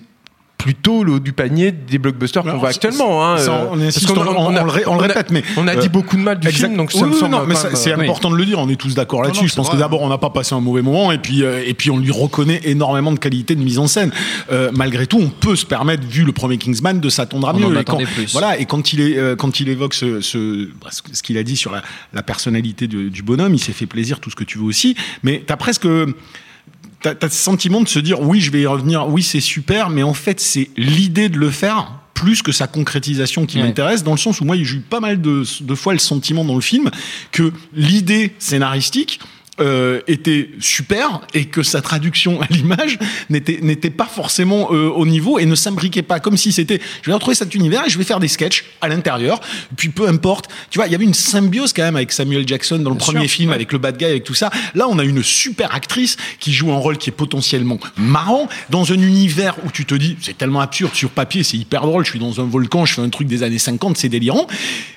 plutôt 0.59 1.05
le 1.05 1.13
haut 1.13 1.19
du 1.21 1.33
panier 1.33 1.71
des 1.71 1.99
blockbusters 1.99 2.43
qu'on 2.43 2.49
Alors, 2.49 2.61
voit 2.61 2.71
actuellement. 2.71 3.25
hein, 3.25 3.39
ça, 3.39 3.53
euh, 3.53 3.65
on 3.71 3.77
parce 3.77 3.83
insiste, 3.97 4.07
qu'on 4.09 4.21
on- 4.21 4.27
on- 4.27 4.47
on 4.57 4.65
le 4.65 4.89
on 4.89 4.97
répète, 4.99 5.31
mais, 5.31 5.45
on 5.57 5.69
a 5.69 5.77
euh, 5.77 5.81
dit 5.81 5.89
beaucoup 5.89 6.17
de 6.17 6.21
mal 6.23 6.41
du 6.41 6.49
Exact. 6.49 6.67
film, 6.67 6.77
donc 6.77 6.91
ça 6.91 6.99
Oui, 6.99 7.05
me 7.09 7.13
oui, 7.15 7.21
semble. 7.21 7.31
non, 7.31 7.45
mais 7.47 7.55
quand 7.55 7.61
ça- 7.61 7.67
même, 7.69 7.77
c'est 7.77 7.93
euh, 7.93 7.99
important 8.01 8.29
de 8.31 8.37
le 8.37 8.45
dire. 8.45 8.59
On 8.59 8.69
est 8.69 8.75
tous 8.77 8.95
d'accord 8.95 9.23
là-dessus. 9.23 9.47
Je 9.49 9.55
pense 9.55 9.71
que 9.71 9.77
d'abord, 9.77 10.03
on 10.03 10.09
n'a 10.09 10.19
pas 10.19 10.31
passé 10.31 10.55
un 10.57 10.61
mauvais 10.61 10.83
moment, 10.83 11.13
et 11.13 11.19
puis, 11.19 11.45
euh, 11.45 11.63
et 11.65 11.75
puis 11.75 11.91
on 11.93 11.97
lui 11.99 12.11
reconnaît 12.11 12.61
énormément 12.65 13.13
de 13.13 13.19
qualité 13.21 13.55
de 13.55 13.63
mise 13.63 13.79
en 13.79 13.87
scène. 13.87 14.11
Euh, 14.51 14.71
malgré 14.75 15.07
tout, 15.07 15.19
on 15.21 15.29
peut 15.31 15.55
se 15.55 15.65
permettre, 15.65 16.05
vu 16.07 16.25
le 16.25 16.33
premier 16.33 16.59
Kingsman, 16.59 16.99
de 16.99 17.09
s'attendre 17.09 17.49
à 17.49 17.55
On 17.55 17.59
mieux. 17.59 17.67
en 17.77 17.81
Et 17.81 17.85
quand, 17.85 17.99
plus. 17.99 18.33
Voilà. 18.33 18.59
Et 18.59 18.65
quand 18.67 18.93
il 18.93 19.01
est, 19.01 19.17
euh, 19.17 19.37
quand 19.37 19.61
il 19.61 19.69
évoque 19.69 19.95
ce, 19.95 20.21
ce, 20.21 20.67
bah, 20.83 20.89
ce- 20.91 21.03
ce 21.13 21.23
qu'il 21.23 21.39
a 21.39 21.45
dit 21.45 21.57
sur 21.57 21.71
la, 21.71 21.83
la 22.13 22.25
personnalité 22.25 22.89
de- 22.89 23.09
du 23.09 23.23
bonhomme, 23.23 23.55
il 23.55 23.61
s'est 23.61 23.73
fait 23.73 23.87
plaisir, 23.87 24.19
tout 24.19 24.29
ce 24.31 24.37
que 24.37 24.45
tu 24.45 24.59
veux 24.59 24.65
aussi. 24.65 24.97
Mais 25.23 25.45
t'as 25.47 25.57
presque 25.57 25.87
T'as 27.03 27.15
as 27.23 27.29
ce 27.29 27.37
sentiment 27.43 27.81
de 27.81 27.89
se 27.89 27.99
dire 28.01 28.21
oui, 28.21 28.41
je 28.41 28.51
vais 28.51 28.63
y 28.63 28.67
revenir, 28.67 29.07
oui, 29.09 29.23
c'est 29.23 29.41
super, 29.41 29.89
mais 29.91 30.03
en 30.03 30.15
fait, 30.15 30.41
c'est 30.41 30.71
l'idée 30.77 31.29
de 31.29 31.39
le 31.39 31.51
faire 31.51 31.93
plus 32.15 32.43
que 32.43 32.51
sa 32.51 32.67
concrétisation 32.67 33.47
qui 33.47 33.59
Ouais. 33.59 33.63
m'intéresse, 33.63 34.03
dans 34.03 34.11
le 34.11 34.19
sens 34.19 34.41
où 34.41 34.45
moi, 34.45 34.57
j'ai 34.57 34.77
eu 34.77 34.81
pas 34.81 34.99
mal 34.99 35.21
de, 35.21 35.45
de 35.61 35.75
fois 35.77 35.93
le 35.93 36.01
sentiment 36.01 36.45
dans 36.45 36.57
le 36.57 36.61
film 36.61 36.91
que 37.31 37.53
l'idée 37.73 38.35
scénaristique 38.41 39.21
euh, 39.61 40.01
était 40.07 40.51
super 40.61 41.21
et 41.35 41.47
que 41.47 41.63
sa 41.63 41.81
traduction 41.81 42.41
à 42.41 42.47
l'image 42.51 42.99
n'était 43.29 43.59
n'était 43.63 43.91
pas 43.91 44.07
forcément 44.07 44.69
euh, 44.73 44.89
au 44.89 45.07
niveau 45.07 45.39
et 45.39 45.47
ne 45.47 45.55
s'imbriquait 45.55 46.03
pas 46.03 46.21
comme 46.21 46.37
si 46.37 46.53
c'était 46.53 46.81
je 47.03 47.11
vais 47.11 47.15
retrouver 47.15 47.35
cet 47.35 47.55
univers 47.55 47.85
et 47.87 47.91
je 47.91 47.99
vais 47.99 48.05
faire 48.05 48.21
des 48.21 48.29
sketchs 48.29 48.65
à 48.81 48.89
l'intérieur. 48.89 49.41
Puis 49.77 49.89
peu 49.89 50.09
importe. 50.09 50.49
Tu 50.71 50.79
vois 50.79 50.87
il 50.87 50.93
y 50.93 50.95
avait 50.95 51.05
une 51.05 51.15
symbiose 51.15 51.73
quand 51.73 51.83
même 51.83 51.97
avec 51.97 52.13
Samuel 52.13 52.47
Jackson 52.47 52.79
dans 52.79 52.91
le 52.91 52.97
Bien 52.97 53.05
premier 53.05 53.29
sûr, 53.29 53.37
film 53.37 53.49
ouais. 53.51 53.57
avec 53.57 53.73
le 53.73 53.79
bad 53.79 53.97
guy 53.97 54.05
avec 54.05 54.25
tout 54.25 54.35
ça. 54.35 54.51
Là 54.75 54.87
on 54.89 54.99
a 54.99 55.05
une 55.05 55.23
super 55.23 55.75
actrice 55.75 56.17
qui 56.39 56.53
joue 56.53 56.73
un 56.73 56.79
rôle 56.79 56.99
qui 56.99 57.11
est 57.11 57.13
potentiellement 57.13 57.79
marrant 57.97 58.49
dans 58.71 58.93
un 58.93 59.01
univers 59.01 59.57
où 59.65 59.71
tu 59.71 59.85
te 59.85 59.95
dis 59.95 60.17
c'est 60.21 60.39
tellement 60.39 60.61
absurde 60.61 60.95
sur 60.95 61.11
papier 61.11 61.43
c'est 61.43 61.57
hyper 61.57 61.83
drôle 61.83 62.05
je 62.05 62.11
suis 62.11 62.19
dans 62.19 62.41
un 62.41 62.45
volcan 62.45 62.85
je 62.85 62.95
fais 62.95 63.03
un 63.03 63.09
truc 63.09 63.29
des 63.29 63.43
années 63.43 63.59
50 63.59 63.97
c'est 63.97 64.09
délirant. 64.09 64.47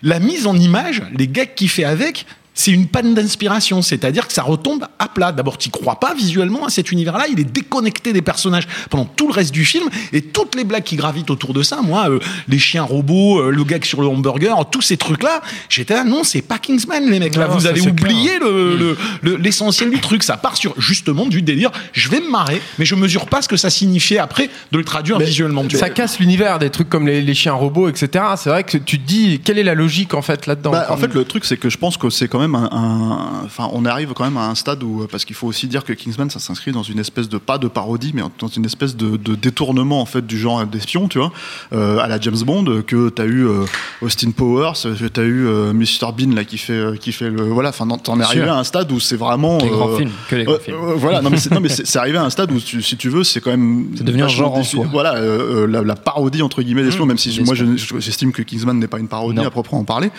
La 0.04 0.20
mise 0.20 0.48
en 0.48 0.56
image 0.56 1.02
les 1.16 1.28
gags 1.28 1.54
qu'il 1.56 1.70
fait 1.70 1.84
avec 1.84 2.26
c'est 2.54 2.72
une 2.72 2.88
panne 2.88 3.14
d'inspiration, 3.14 3.82
c'est-à-dire 3.82 4.28
que 4.28 4.34
ça 4.34 4.44
retombe 4.44 4.86
à 5.00 5.08
plat. 5.08 5.32
D'abord, 5.32 5.58
tu 5.58 5.70
crois 5.70 6.00
pas 6.00 6.14
visuellement 6.14 6.66
à 6.66 6.70
cet 6.70 6.92
univers-là, 6.92 7.26
il 7.32 7.40
est 7.40 7.44
déconnecté 7.52 8.12
des 8.14 8.22
personnages 8.22 8.68
pendant 8.90 9.06
tout 9.06 9.28
le 9.28 9.34
reste 9.34 9.54
du 9.54 9.64
film, 9.66 9.86
et 10.14 10.22
toutes 10.22 10.56
les 10.56 10.64
blagues 10.64 10.84
qui 10.84 10.96
gravitent 10.98 11.30
autour 11.32 11.54
de 11.54 11.64
ça, 11.64 11.80
moi, 11.82 12.10
euh, 12.10 12.20
les 12.48 12.60
chiens 12.60 12.84
robots, 12.84 13.40
euh, 13.40 13.52
le 13.52 13.64
gag 13.64 13.84
sur 13.86 14.02
le 14.02 14.08
hamburger, 14.08 14.56
tous 14.70 14.82
ces 14.82 14.98
trucs-là, 14.98 15.42
j'étais 15.70 15.94
là, 15.94 16.04
non, 16.04 16.24
c'est 16.24 16.42
pas 16.42 16.58
Kingsman, 16.60 17.10
les 17.10 17.20
mecs, 17.20 17.36
là, 17.36 17.48
Non, 17.48 17.56
vous 17.56 17.68
avez 17.68 17.80
oublié 17.92 18.38
le- 18.40 18.76
le- 18.78 18.98
le- 19.22 19.36
l'essentiel 19.38 19.90
du 19.90 20.00
truc, 20.00 20.24
ça 20.24 20.38
part 20.38 20.58
sur 20.58 20.74
justement 20.80 21.26
du 21.28 21.42
délire, 21.42 21.72
je 21.94 22.10
vais 22.10 22.20
me 22.20 22.30
marrer, 22.30 22.62
mais 22.78 22.86
je 22.86 22.96
mesure 22.96 23.28
pas 23.28 23.42
ce 23.42 23.48
que 23.48 23.58
ça 23.58 23.70
signifiait 23.70 24.18
après 24.20 24.50
de 24.72 24.78
le 24.78 24.84
traduire 24.84 25.18
visuellement. 25.26 25.64
ça 25.80 25.90
casse 25.90 26.20
l'univers 26.20 26.60
des 26.60 26.70
trucs 26.70 26.90
comme 26.90 27.08
les, 27.08 27.22
les 27.22 27.34
chiens 27.34 27.54
robots, 27.54 27.88
etc. 27.90 28.26
C'est 28.38 28.50
vrai 28.50 28.64
que 28.64 28.78
tu 28.78 29.00
te 29.00 29.08
dis 29.08 29.40
quelle 29.44 29.58
est 29.58 29.64
la 29.64 29.74
logique 29.76 30.14
en 30.14 30.22
fait 30.22 30.46
là-dedans. 30.48 30.72
Bah, 30.72 30.88
en 30.90 30.98
fait, 30.98 31.14
le 31.14 31.24
truc, 31.24 31.46
c'est 31.46 31.58
que 31.58 31.70
je 31.70 31.78
pense 31.78 31.98
que 31.98 32.10
c'est 32.10 32.28
quand 32.28 32.40
même 32.40 32.51
un, 32.56 32.70
un- 32.72 33.42
Enfin, 33.46 33.70
on 33.74 33.86
arrive 33.86 34.14
quand 34.14 34.24
même 34.24 34.38
à 34.38 34.48
un 34.48 34.56
stade 34.56 34.84
où. 34.84 35.08
Parce 35.12 35.26
qu'il 35.26 35.36
faut 35.36 35.48
aussi 35.48 35.68
dire 35.68 35.84
que 35.84 35.94
Kingsman, 35.94 36.30
ça 36.30 36.40
s'inscrit 36.40 36.72
dans 36.72 36.84
une 36.84 37.00
espèce 37.00 37.28
de. 37.30 37.38
Pas 37.38 37.58
de 37.58 37.68
parodie, 37.68 38.12
mais 38.14 38.22
dans 38.40 38.48
une 38.48 38.66
espèce 38.66 38.96
de, 38.96 39.18
de 39.18 39.36
détournement, 39.36 40.02
en 40.02 40.06
fait, 40.06 40.26
du 40.26 40.38
genre 40.38 40.66
d'espion, 40.66 41.08
tu 41.08 41.18
vois. 41.20 41.32
euh, 41.74 41.98
à 42.00 42.08
la 42.08 42.20
James 42.20 42.38
Bond, 42.46 42.82
que 42.86 43.10
t'as 43.10 43.26
eu 43.26 43.46
euh, 43.48 43.66
Austin 44.02 44.32
Powers, 44.32 44.74
que 45.00 45.08
t'as 45.08 45.24
eu 45.24 45.48
euh, 45.48 45.74
Mr. 45.74 46.12
Bean, 46.18 46.34
là, 46.36 46.44
qui 46.44 46.58
fait, 46.58 46.74
euh, 46.74 46.96
qui 46.96 47.12
fait 47.12 47.30
le. 47.30 47.42
Voilà, 47.50 47.70
enfin, 47.70 47.88
t'en 47.88 48.20
es 48.20 48.24
arrivé 48.24 48.48
à 48.48 48.56
un 48.58 48.64
stade 48.64 48.92
où 48.92 49.00
c'est 49.00 49.18
vraiment. 49.18 49.58
Les 49.58 49.70
grands 49.70 49.98
films, 49.98 50.12
que 50.30 50.36
les 50.36 50.44
grands 50.44 50.60
films. 50.60 50.78
voilà, 50.98 51.22
non 51.22 51.30
mais 51.30 51.38
c'est 51.70 51.98
arrivé 52.00 52.18
à 52.18 52.24
un 52.24 52.30
stade 52.30 52.52
où, 52.52 52.60
tu- 52.60 52.82
si 52.82 52.98
tu 52.98 53.10
veux, 53.10 53.24
c'est 53.24 53.42
quand 53.42 53.52
même. 53.52 53.88
C'est 53.96 54.04
devenu 54.04 54.24
un 54.24 54.28
genre 54.28 54.54
en 54.56 54.64
soi. 54.64 54.86
Voilà, 54.92 55.20
la, 55.68 55.82
la 55.82 55.96
parodie 55.96 56.42
entre 56.42 56.62
guillemets 56.62 56.84
d'espion, 56.84 57.06
Mmh, 57.06 57.08
même 57.08 57.18
si 57.18 57.42
moi 57.44 57.56
j'estime 57.56 58.32
que 58.32 58.42
Kingsman 58.44 58.78
n'est 58.78 58.88
pas 58.88 59.00
une 59.00 59.08
parodie 59.08 59.38
Non. 59.38 59.46
à 59.48 59.50
proprement 59.52 59.84
parler. 59.84 60.12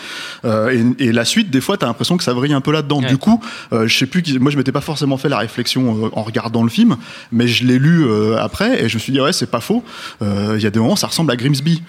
Et, 0.45 1.05
et 1.07 1.11
la 1.11 1.25
suite, 1.25 1.49
des 1.49 1.61
fois, 1.61 1.77
t'as 1.77 1.85
l'impression 1.87 2.12
que 2.17 2.23
ça 2.23 2.33
vrille 2.33 2.53
un 2.53 2.61
peu 2.61 2.71
là-dedans. 2.71 2.99
Ouais. 3.01 3.07
Du 3.07 3.17
coup, 3.17 3.41
euh, 3.73 3.87
je 3.87 3.97
sais 3.97 4.05
plus, 4.05 4.21
qui- 4.21 4.39
moi 4.39 4.51
je 4.51 4.57
m'étais 4.57 4.71
pas 4.71 4.81
forcément 4.81 5.17
fait 5.17 5.29
la 5.29 5.37
réflexion 5.37 6.05
euh, 6.05 6.09
en 6.13 6.23
regardant 6.23 6.63
le 6.63 6.69
film, 6.69 6.97
mais 7.31 7.47
je 7.47 7.65
l'ai 7.65 7.79
lu 7.79 8.05
euh, 8.05 8.37
après 8.41 8.83
et 8.83 8.89
je 8.89 8.95
me 8.95 8.99
suis 8.99 9.11
dit 9.13 9.19
ouais, 9.21 9.33
c'est 9.33 9.49
pas 9.51 9.61
faux. 9.61 9.83
Il 10.21 10.61
y 10.61 10.65
a 10.65 10.69
des 10.69 10.79
moments, 10.79 10.95
ça 10.95 11.07
ressemble 11.07 11.31
à 11.31 11.35
Grimsby. 11.35 11.81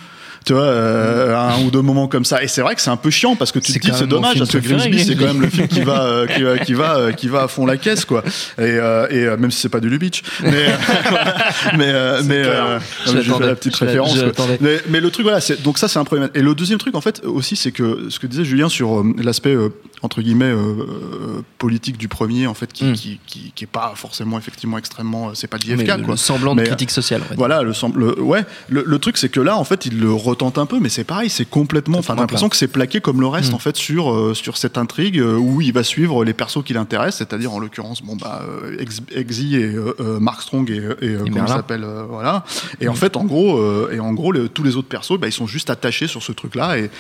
Tu 0.45 0.53
vois, 0.53 0.63
euh, 0.63 1.35
un 1.37 1.63
ou 1.65 1.71
deux 1.71 1.81
moments 1.81 2.07
comme 2.07 2.25
ça. 2.25 2.43
Et 2.43 2.49
c'est 2.49 2.61
vrai 2.61 2.75
que 2.75 2.81
c'est 2.83 2.91
un 2.91 2.97
peu 2.97 3.11
chiant 3.11 3.35
parce 3.35 3.51
que 3.53 3.59
tu 3.59 3.73
te 3.73 3.79
dis 3.79 3.91
c'est 3.95 4.07
dommage 4.07 4.39
parce 4.39 4.51
que 4.51 4.59
Grimsby 4.59 5.03
c'est 5.05 5.17
quand 5.17 5.25
même 5.27 5.41
le 5.41 5.49
film 5.49 5.69
qui 5.69 5.81
va 5.81 6.05
euh, 6.05 6.27
qui, 6.27 6.43
va- 6.43 6.59
qui 6.59 6.75
va 6.75 6.97
euh, 6.99 7.13
qui 7.13 7.29
va 7.29 7.43
à 7.45 7.49
fond 7.49 7.65
la 7.67 7.77
caisse 7.77 8.05
quoi. 8.05 8.23
Et, 8.59 8.63
euh, 8.63 9.07
et 9.11 9.25
euh, 9.25 9.37
même 9.37 9.51
si 9.51 9.61
c'est 9.61 9.69
pas 9.69 9.81
du 9.81 9.89
Lubitsch, 9.89 10.23
mais 10.43 10.51
mais 11.79 11.87
euh, 11.89 12.23
mais 12.25 12.43
euh, 12.45 12.79
Je 13.07 13.43
la 13.43 13.55
petite 13.55 13.77
référence. 13.77 14.17
Mais, 14.61 14.81
mais 14.89 15.01
le 15.01 15.11
truc 15.11 15.25
voilà, 15.25 15.41
c'est 15.41 15.63
donc 15.63 15.79
ça 15.79 15.89
c'est 15.89 15.99
un 15.99 16.05
problème. 16.05 16.29
Et 16.35 16.43
le 16.43 16.55
deuxième 16.55 16.79
truc 16.79 16.95
en 16.95 17.01
fait 17.01 17.23
aussi 17.25 17.57
c'est 17.57 17.73
que 17.73 18.07
ce 18.11 18.19
que 18.19 18.27
disait 18.27 18.45
Julien 18.45 18.69
sur 18.69 19.01
euh, 19.01 19.15
l'aspect 19.23 19.55
euh, 19.55 19.71
entre 20.03 20.21
guillemets 20.21 20.45
euh, 20.47 20.57
euh, 20.57 21.43
politique 21.59 21.97
du 21.97 22.09
premier 22.09 22.47
en 22.47 22.55
fait 22.55 22.73
qui, 22.73 22.85
Mm. 22.85 22.93
qui, 22.93 23.19
qui, 23.27 23.53
qui 23.55 23.65
est 23.65 23.69
pas 23.69 23.95
forcément 23.97 24.37
effectivement 24.37 24.77
extrêmement 24.77 25.29
euh, 25.29 25.31
c'est 25.33 25.47
pas 25.47 25.57
l'IFK 25.57 25.87
quoi. 25.87 26.13
le 26.13 26.17
semblant 26.17 26.55
de 26.55 26.61
Mais, 26.61 26.67
critique 26.67 26.91
sociale. 26.91 27.23
Voilà, 27.37 27.63
le, 27.63 27.73
le- 27.97 28.21
ouais. 28.21 28.45
Le, 28.69 28.85
le 28.87 28.99
truc, 28.99 29.17
c'est 29.17 29.29
que 29.31 29.41
là, 29.41 29.57
en 29.57 29.65
fait, 29.65 29.87
il 29.87 29.99
le, 30.01 30.13
retente 30.35 30.59
un 30.59 30.67
peu, 30.67 30.79
mais 30.81 30.89
c'est 30.89 31.05
pareil, 31.05 31.31
c'est 31.31 31.49
complètement. 31.49 31.99
Enfin, 31.99 32.15
l'impression 32.15 32.49
que 32.49 32.57
c'est 32.57 32.69
plaqué 32.69 33.01
comme 33.01 33.21
le 33.21 33.27
reste 33.27 33.53
Mm. 33.53 33.55
en 33.55 33.59
fait 33.59 33.77
sur 33.77 34.13
euh, 34.13 34.35
sur 34.35 34.57
cette 34.57 34.77
intrigue 34.79 35.19
euh, 35.19 35.37
où 35.37 35.61
il 35.61 35.73
va 35.73 35.83
suivre 35.83 36.25
les 36.25 36.35
persos 36.35 36.63
qui 36.65 36.73
l'intéressent, 36.75 37.19
c'est-à-dire 37.19 37.53
en 37.53 37.59
l'occurrence, 37.59 38.03
bon 38.03 38.17
bah 38.17 38.43
euh, 38.49 38.77
Ex- 38.79 39.01
Exy 39.15 39.57
et 39.57 39.65
euh, 39.75 40.19
Mark 40.21 40.43
Strong 40.43 40.71
et, 40.71 40.77
et, 41.07 41.15
comment 41.17 41.45
il 41.47 41.49
s'appelle, 41.49 41.87
voilà. 42.09 42.45
Et 42.81 42.89
en 42.89 42.95
fait, 42.95 43.17
en 43.17 43.25
gros, 43.25 43.59
et 43.91 44.01
en 44.01 44.13
gros, 44.13 44.33
le- 44.33 44.49
tous 44.49 44.63
les 44.63 44.77
autres 44.77 44.89
persos, 44.89 45.19
bah, 45.19 45.27
ils 45.29 45.33
sont 45.33 45.47
juste 45.47 45.71
attachés 45.71 46.07
sur 46.07 46.23
ce 46.23 46.33
truc-là 46.33 46.79
et 46.79 46.91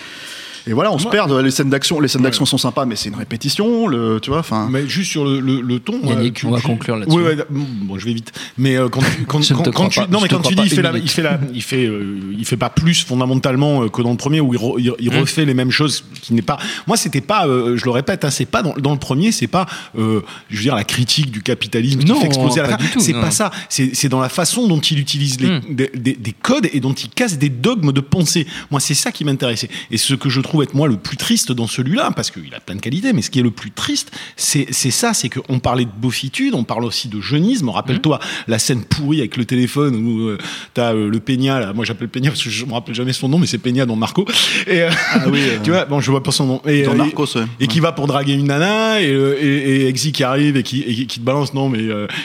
et 0.66 0.72
voilà, 0.72 0.92
on 0.92 0.98
se 0.98 1.08
perd. 1.08 1.30
Les 1.32 1.50
scènes 1.50 1.70
d'action, 1.70 2.00
les 2.00 2.08
scènes 2.08 2.22
d'action 2.22 2.46
sont 2.46 2.58
sympas, 2.58 2.84
mais 2.86 2.96
c'est 2.96 3.08
une 3.08 3.14
répétition, 3.16 3.86
le, 3.86 4.18
tu 4.20 4.30
vois. 4.30 4.38
Enfin, 4.40 4.68
Mais 4.70 4.88
juste 4.88 5.10
sur 5.10 5.24
le, 5.24 5.40
le, 5.40 5.60
le 5.60 5.78
ton. 5.80 6.00
Yannick, 6.04 6.34
tu- 6.34 6.46
on 6.46 6.50
va 6.50 6.60
tu- 6.60 6.66
conclure 6.66 6.96
là-dessus. 6.96 7.16
Oui, 7.16 7.22
ouais, 7.22 7.36
bon, 7.50 7.98
je 7.98 8.04
vais 8.06 8.14
vite. 8.14 8.32
Mais 8.58 8.76
euh, 8.76 8.88
quand, 8.88 9.00
tu- 9.00 9.24
quand, 9.26 9.40
tu, 9.40 10.00
pas. 10.00 10.06
non, 10.08 10.20
mais 10.20 10.28
quand 10.28 10.40
tu 10.40 10.54
dis, 10.54 10.62
il 10.64 10.70
fait, 10.70 10.82
la, 10.82 10.96
il 10.96 11.08
fait 11.10 11.22
la, 11.22 11.38
il 11.52 11.62
fait, 11.62 11.86
euh, 11.86 12.18
il 12.38 12.44
fait 12.44 12.56
pas 12.56 12.70
plus 12.70 13.02
fondamentalement 13.04 13.84
euh, 13.84 13.88
que 13.88 14.02
dans 14.02 14.10
le 14.10 14.16
premier 14.16 14.40
où 14.40 14.54
il, 14.54 14.58
re- 14.60 14.74
il, 14.78 14.92
il 15.00 15.10
Mmh. 15.12 15.18
refait 15.20 15.44
les 15.44 15.54
mêmes 15.54 15.70
choses 15.70 16.04
qui 16.22 16.32
n'est 16.34 16.42
pas. 16.42 16.58
Moi, 16.86 16.96
c'était 16.96 17.20
pas, 17.20 17.46
euh, 17.46 17.76
je 17.76 17.84
le 17.84 17.90
répète, 17.90 18.24
hein, 18.24 18.30
c'est 18.30 18.46
pas 18.46 18.62
dans, 18.62 18.74
dans 18.74 18.92
le 18.92 18.98
premier, 18.98 19.32
c'est 19.32 19.46
pas, 19.46 19.66
euh, 19.98 20.20
je 20.50 20.56
veux 20.56 20.62
dire, 20.62 20.74
la 20.74 20.84
critique 20.84 21.30
du 21.30 21.42
capitalisme 21.42 22.00
Non, 22.04 22.14
qui 22.14 22.20
fait 22.22 22.26
exploser 22.26 22.60
à 22.60 22.66
la 22.66 22.78
fin. 22.78 23.00
C'est 23.00 23.12
pas 23.12 23.30
ça. 23.30 23.50
C'est 23.68 23.94
c'est 23.94 24.08
dans 24.08 24.20
la 24.20 24.28
façon 24.28 24.66
dont 24.66 24.80
il 24.80 24.98
utilise 24.98 25.40
les, 25.40 25.48
Mm. 25.48 25.60
des, 25.70 25.90
des- 25.94 26.14
des 26.14 26.32
codes 26.32 26.68
et 26.72 26.80
dont 26.80 26.92
il 26.94 27.08
casse 27.10 27.38
des 27.38 27.48
dogmes 27.50 27.92
de 27.92 28.00
pensée. 28.00 28.46
Moi, 28.70 28.80
c'est 28.80 28.94
ça 28.94 29.12
qui 29.12 29.24
m'intéressait. 29.24 29.68
Et 29.90 29.98
ce 29.98 30.14
que 30.14 30.28
je 30.30 30.40
trouve 30.40 30.53
être 30.62 30.74
moi 30.74 30.88
le 30.88 30.96
plus 30.96 31.16
triste 31.16 31.52
dans 31.52 31.66
celui-là, 31.66 32.10
parce 32.14 32.30
qu'il 32.30 32.54
a 32.54 32.60
plein 32.60 32.76
de 32.76 32.80
qualités, 32.80 33.12
mais 33.12 33.22
ce 33.22 33.30
qui 33.30 33.38
est 33.40 33.42
le 33.42 33.50
plus 33.50 33.70
triste, 33.70 34.10
c'est 34.36 34.70
ça, 34.72 35.14
c'est 35.14 35.28
qu'on 35.28 35.58
parlait 35.58 35.84
de 35.84 35.90
beaufitude, 35.96 36.54
on 36.54 36.64
parle 36.64 36.84
aussi 36.84 37.08
de 37.08 37.20
jeunisme. 37.20 37.68
Rappelle-toi 37.68 38.18
la 38.48 38.58
scène 38.58 38.84
pourrie 38.84 39.18
avec 39.20 39.36
le 39.36 39.44
téléphone 39.44 39.96
où 39.96 40.28
euh, 40.28 40.38
t'as 40.74 40.94
euh, 40.94 41.08
le 41.08 41.20
Peña, 41.20 41.60
là, 41.60 41.72
moi 41.72 41.84
j'appelle 41.84 42.08
Peña 42.08 42.30
parce 42.30 42.42
que 42.42 42.50
je 42.50 42.64
me 42.64 42.72
rappelle 42.72 42.94
jamais 42.94 43.12
son 43.12 43.28
nom, 43.28 43.38
mais 43.38 43.46
c'est 43.46 43.58
Peña 43.58 43.86
dans 43.86 43.96
Marco. 43.96 44.26
Et 44.66 44.82
euh, 44.82 44.90
oui, 45.28 45.40
euh, 45.48 45.58
tu 45.62 45.70
vois, 45.70 45.84
bon, 45.86 46.00
je 46.00 46.10
vois 46.10 46.22
pas 46.22 46.32
son 46.32 46.46
nom. 46.46 46.62
Et, 46.66 46.82
dans 46.82 46.94
Narcos, 46.94 47.36
ouais. 47.36 47.44
et 47.60 47.66
qui 47.66 47.80
va 47.80 47.92
pour 47.92 48.06
draguer 48.06 48.34
une 48.34 48.46
nana 48.46 49.00
et, 49.02 49.06
et, 49.06 49.82
et 49.82 49.88
Exy 49.88 50.12
qui 50.12 50.22
arrive 50.24 50.56
et 50.56 50.62
qui, 50.62 50.82
et 50.82 51.06
qui 51.06 51.18
te 51.18 51.24
balance 51.24 51.54
non 51.54 51.68
mais 51.68 51.80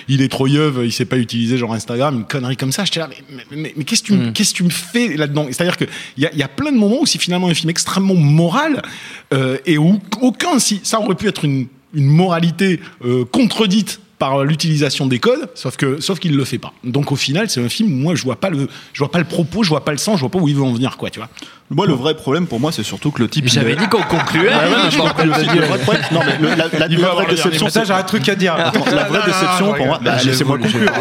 il 0.08 0.22
est 0.22 0.28
trop 0.30 0.48
yeuve 0.48 0.82
il 0.84 0.92
sait 0.92 1.06
pas 1.06 1.18
utiliser 1.18 1.58
genre 1.58 1.74
Instagram 1.74 2.16
une 2.16 2.26
connerie 2.26 2.58
comme 2.58 2.72
ça 2.72 2.86
j'étais 2.86 3.00
là 3.00 3.10
mais, 3.10 3.18
mais, 3.52 3.58
mais, 3.58 3.74
mais 3.76 3.84
qu'est-ce 3.84 4.02
que 4.04 4.08
tu, 4.08 4.14
me- 4.14 4.30
Mm. 4.30 4.34
tu 4.34 4.64
me 4.64 4.70
fais 4.70 5.16
là-dedans? 5.18 5.48
C'est 5.52 5.62
à 5.62 5.66
dire 5.66 5.78
que 5.78 5.86
il 6.18 6.24
y 6.24 6.26
a, 6.26 6.36
y 6.36 6.44
a 6.44 6.48
plein 6.48 6.72
de 6.72 6.78
moments 6.78 7.02
où 7.02 7.06
c'est 7.06 7.20
finalement 7.20 7.48
un 7.48 7.54
film 7.54 7.70
extrêmement 7.70 8.14
moral 8.24 8.82
euh, 9.34 9.58
et 9.66 9.78
où 9.78 10.00
aucun 10.22 10.60
si 10.60 10.82
ça 10.84 11.00
aurait 11.00 11.16
pu 11.16 11.28
être 11.28 11.46
une, 11.46 11.68
une 11.94 12.08
moralité 12.08 12.80
euh, 13.04 13.26
contredite 13.26 14.00
par 14.20 14.44
l'utilisation 14.44 15.08
des 15.08 15.20
codes, 15.20 15.50
sauf 15.56 15.78
que 15.78 16.02
sauf 16.02 16.20
qu'il 16.20 16.36
le 16.36 16.44
fait 16.44 16.58
pas. 16.58 16.74
Donc 16.84 17.12
au 17.12 17.16
final, 17.16 17.50
c'est 17.50 17.64
un 17.64 17.70
film 17.70 17.90
moi 17.90 18.16
je 18.16 18.24
vois 18.24 18.36
pas 18.36 18.50
le 18.50 18.68
je 18.94 19.00
vois 19.00 19.12
pas 19.12 19.20
le 19.20 19.26
propos, 19.26 19.64
je 19.64 19.70
vois 19.70 19.86
pas 19.86 19.94
le 19.94 19.98
sens, 19.98 20.18
je 20.18 20.22
vois 20.22 20.30
pas 20.30 20.40
où 20.40 20.48
il 20.48 20.56
veut 20.56 20.64
en 20.64 20.74
venir 20.74 20.98
quoi, 20.98 21.10
tu 21.10 21.20
vois. 21.20 21.30
Moi, 21.72 21.86
le 21.86 21.94
vrai 21.94 22.16
problème 22.16 22.48
pour 22.48 22.60
moi, 22.60 22.72
c'est 22.72 22.82
surtout 22.84 23.12
que 23.12 23.22
le 23.22 23.30
type. 23.30 23.48
J'avais 23.48 23.76
dit 23.76 23.88
qu'on 23.88 24.02
concluait. 24.02 24.50
Non, 26.12 26.22
mais 26.26 26.38
le- 26.40 26.56
la, 26.56 26.68
la- 26.80 26.88
la 26.88 27.10
vraie 27.14 27.26
déception, 27.36 27.70
Ça, 27.70 27.84
j'ai 27.84 27.94
un 27.94 28.04
truc 28.04 28.28
à 28.28 28.36
dire. 28.36 28.56
Attends, 28.56 28.86
la 28.92 29.04
vraie 29.04 29.20
déception 29.26 29.74
pour 29.74 29.86
moi, 29.86 30.00
bah, 30.04 30.16
laissez-moi 30.26 30.58
je 30.64 30.64
conclure. 30.64 30.92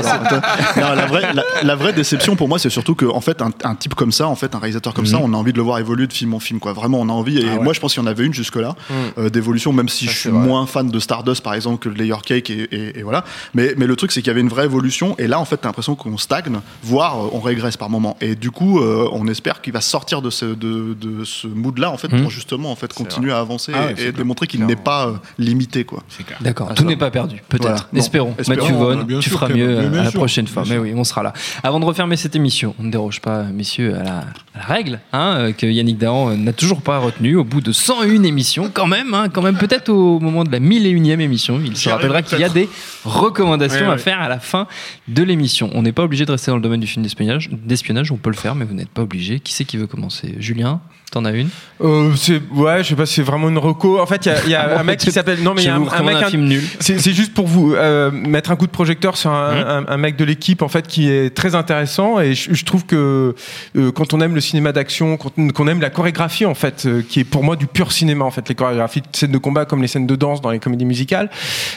Non, 0.76 0.94
la 0.94 1.06
vraie, 1.06 1.32
la, 1.32 1.42
la 1.62 1.74
vraie 1.74 1.92
déception 1.94 2.36
pour 2.36 2.48
moi, 2.48 2.58
c'est 2.58 2.68
surtout 2.70 2.94
que 2.94 3.06
en 3.06 3.20
fait, 3.22 3.40
un, 3.40 3.50
un 3.64 3.74
type 3.74 3.94
comme 3.94 4.12
ça, 4.12 4.28
en 4.28 4.34
fait, 4.36 4.54
un 4.54 4.58
réalisateur 4.58 4.92
comme 4.94 5.06
ça, 5.06 5.18
on 5.22 5.32
a 5.32 5.36
envie 5.36 5.52
de 5.52 5.56
le 5.58 5.62
voir 5.62 5.78
évoluer 5.78 6.06
de 6.06 6.12
film 6.12 6.34
en 6.34 6.38
film, 6.40 6.60
quoi. 6.60 6.72
Vraiment, 6.74 7.00
on 7.00 7.08
a 7.08 7.12
envie. 7.12 7.38
Et 7.38 7.58
moi, 7.58 7.72
je 7.72 7.80
pense 7.80 7.94
qu'il 7.94 8.02
y 8.02 8.04
en 8.04 8.08
avait 8.10 8.26
une 8.26 8.34
jusque-là 8.34 8.74
euh, 9.18 9.30
d'évolution, 9.30 9.72
même 9.72 9.88
si 9.88 10.06
je 10.06 10.16
suis 10.18 10.28
moins 10.30 10.66
fan 10.66 10.90
de 10.90 10.98
Stardust, 10.98 11.42
par 11.42 11.54
exemple, 11.54 11.78
que 11.82 11.88
de 11.88 11.98
Layer 11.98 12.14
Cake 12.24 12.50
et, 12.50 12.68
et- 12.70 12.98
et 12.98 13.02
voilà. 13.02 13.24
Mais, 13.54 13.74
mais 13.78 13.86
le 13.86 13.96
truc, 13.96 14.12
c'est 14.12 14.20
qu'il 14.20 14.28
y 14.28 14.30
avait 14.32 14.40
une 14.42 14.48
vraie 14.48 14.64
évolution. 14.66 15.14
Et 15.18 15.26
là, 15.28 15.40
en 15.40 15.44
fait, 15.46 15.56
t'as 15.56 15.68
l'impression 15.68 15.94
qu'on 15.94 16.18
stagne, 16.18 16.60
voire 16.82 17.16
euh, 17.24 17.30
on 17.32 17.40
régresse 17.40 17.76
par 17.78 17.88
moment. 17.90 18.16
Et 18.20 18.34
du 18.34 18.50
coup, 18.50 18.80
euh, 18.80 19.08
on 19.12 19.26
espère 19.28 19.60
qu'il 19.62 19.72
va 19.72 19.80
sortir 19.80 20.20
de 20.22 20.30
ce, 20.30 20.44
de, 20.58 20.94
de 20.94 21.24
ce 21.24 21.46
mood-là, 21.46 21.90
en 21.90 21.96
fait, 21.96 22.08
pour 22.08 22.30
justement, 22.30 22.70
en 22.70 22.76
fait, 22.76 22.92
continuer 22.92 23.32
à 23.32 23.38
avancer 23.38 23.72
Ah 23.74 23.86
ouais, 23.86 23.94
et, 24.08 24.12
démontrer 24.12 24.46
qu'il 24.46 24.64
n'est 24.66 24.76
pas 24.76 25.08
euh, 25.08 25.12
limité, 25.38 25.84
quoi. 25.84 26.02
D'accord, 26.40 26.68
Ah, 26.70 26.74
tout 26.74 26.84
n'est 26.84 26.96
pas 26.96 27.10
perdu, 27.10 27.42
peut-être. 27.48 27.62
Voilà. 27.62 27.88
Espérons. 27.94 28.34
espérons, 28.38 28.60
Mathieu 28.60 28.74
Vaughan, 28.76 29.04
tu 29.20 29.28
sûr, 29.28 29.38
feras 29.38 29.48
mieux 29.48 29.68
euh, 29.68 30.00
à 30.00 30.04
la 30.04 30.12
prochaine 30.12 30.46
fois. 30.46 30.64
Mais 30.68 30.78
oui, 30.78 30.92
on 30.94 31.04
sera 31.04 31.22
là. 31.22 31.32
Avant 31.62 31.80
de 31.80 31.84
refermer 31.84 32.16
cette 32.16 32.36
émission, 32.36 32.74
on 32.78 32.84
ne 32.84 32.90
déroge 32.90 33.20
pas, 33.20 33.44
messieurs, 33.44 33.94
à 33.94 34.02
la, 34.02 34.18
à 34.18 34.24
la 34.58 34.64
règle 34.64 35.00
hein, 35.12 35.36
euh, 35.38 35.52
que 35.52 35.66
Yannick 35.66 35.98
Dahan 35.98 36.36
n'a 36.36 36.52
toujours 36.52 36.82
pas 36.82 36.98
retenue 36.98 37.36
au 37.36 37.44
bout 37.44 37.60
de 37.60 37.72
101 37.72 38.22
émissions, 38.24 38.70
quand 38.72 38.86
même, 38.86 39.14
hein, 39.14 39.28
quand 39.28 39.42
même 39.42 39.56
peut-être 39.56 39.88
au 39.90 40.18
moment 40.20 40.44
de 40.44 40.50
la 40.52 40.60
1001e 40.60 41.20
émission. 41.20 41.60
Il 41.64 41.76
se 41.76 41.88
rappellera 41.88 42.22
qu'il 42.22 42.38
y 42.38 42.44
a 42.44 42.48
des 42.48 42.68
recommandations 43.04 43.78
Ouais, 43.78 43.84
à 43.86 43.90
ouais. 43.92 43.98
faire 43.98 44.20
à 44.20 44.28
la 44.28 44.38
fin 44.38 44.66
de 45.08 45.22
l'émission. 45.22 45.70
On 45.74 45.82
n'est 45.82 45.92
pas 45.92 46.02
obligé 46.02 46.24
de 46.24 46.32
rester 46.32 46.50
dans 46.50 46.56
le 46.56 46.62
domaine 46.62 46.80
du 46.80 46.86
film 46.86 47.02
d'espionnage, 47.02 47.48
d'espionnage, 47.50 48.10
on 48.12 48.16
peut 48.16 48.30
le 48.30 48.36
faire, 48.36 48.54
mais 48.54 48.64
vous 48.64 48.74
n'êtes 48.74 48.88
pas 48.88 49.02
obligé. 49.02 49.40
Qui 49.40 49.52
c'est 49.52 49.64
qui 49.64 49.76
veut 49.76 49.86
commencer? 49.86 50.34
Julien 50.48 50.80
T'en 51.10 51.24
as 51.24 51.30
une? 51.30 51.48
Euh, 51.80 52.12
c'est 52.16 52.38
ouais, 52.52 52.82
je 52.84 52.88
sais 52.90 52.94
pas, 52.94 53.06
c'est 53.06 53.22
vraiment 53.22 53.48
une 53.48 53.56
reco. 53.56 53.98
En 53.98 54.04
fait, 54.04 54.26
il 54.26 54.28
y 54.28 54.32
a, 54.32 54.44
il 54.44 54.50
y 54.50 54.54
a 54.54 54.78
un 54.80 54.82
mec 54.82 54.98
qui 54.98 55.10
s'appelle. 55.10 55.42
Non, 55.42 55.54
mais 55.54 55.62
il 55.62 55.64
y 55.64 55.68
a 55.70 55.76
un, 55.76 55.78
mec. 55.78 56.16
un 56.16 56.26
un- 56.26 56.28
film 56.28 56.44
nul. 56.44 56.62
C'est 56.80 56.98
juste 57.14 57.32
pour 57.32 57.46
vous 57.46 57.72
euh, 57.74 58.10
mettre 58.10 58.50
un 58.50 58.56
coup 58.56 58.66
de 58.66 58.70
projecteur 58.72 59.16
sur 59.16 59.30
un, 59.30 59.80
Mmh. 59.80 59.86
un- 59.88 59.96
mec 59.96 60.16
de 60.16 60.24
l'équipe 60.26 60.60
en 60.60 60.68
fait 60.68 60.86
qui 60.86 61.08
est 61.10 61.34
très 61.34 61.54
intéressant 61.54 62.20
et 62.20 62.34
je, 62.34 62.52
je 62.52 62.64
trouve 62.66 62.84
que 62.84 63.34
euh, 63.76 63.90
quand 63.90 64.12
on 64.12 64.20
aime 64.20 64.34
le 64.34 64.42
cinéma 64.42 64.72
d'action, 64.72 65.16
quand 65.16 65.32
on- 65.38 65.48
qu'on 65.48 65.66
aime 65.66 65.80
la 65.80 65.88
chorégraphie 65.88 66.44
en 66.44 66.54
fait, 66.54 66.86
qui 67.08 67.20
est 67.20 67.24
pour 67.24 67.42
moi 67.42 67.56
du 67.56 67.66
pur 67.66 67.90
cinéma 67.90 68.26
en 68.26 68.30
fait, 68.30 68.46
les 68.46 68.54
chorégraphies 68.54 69.00
de 69.00 69.06
scènes 69.16 69.32
de 69.32 69.38
combat 69.38 69.64
comme 69.64 69.80
les 69.80 69.88
scènes 69.88 70.06
de 70.06 70.14
danse 70.14 70.42
dans 70.42 70.50
les 70.50 70.58
comédies 70.58 70.84
musicales, 70.84 71.30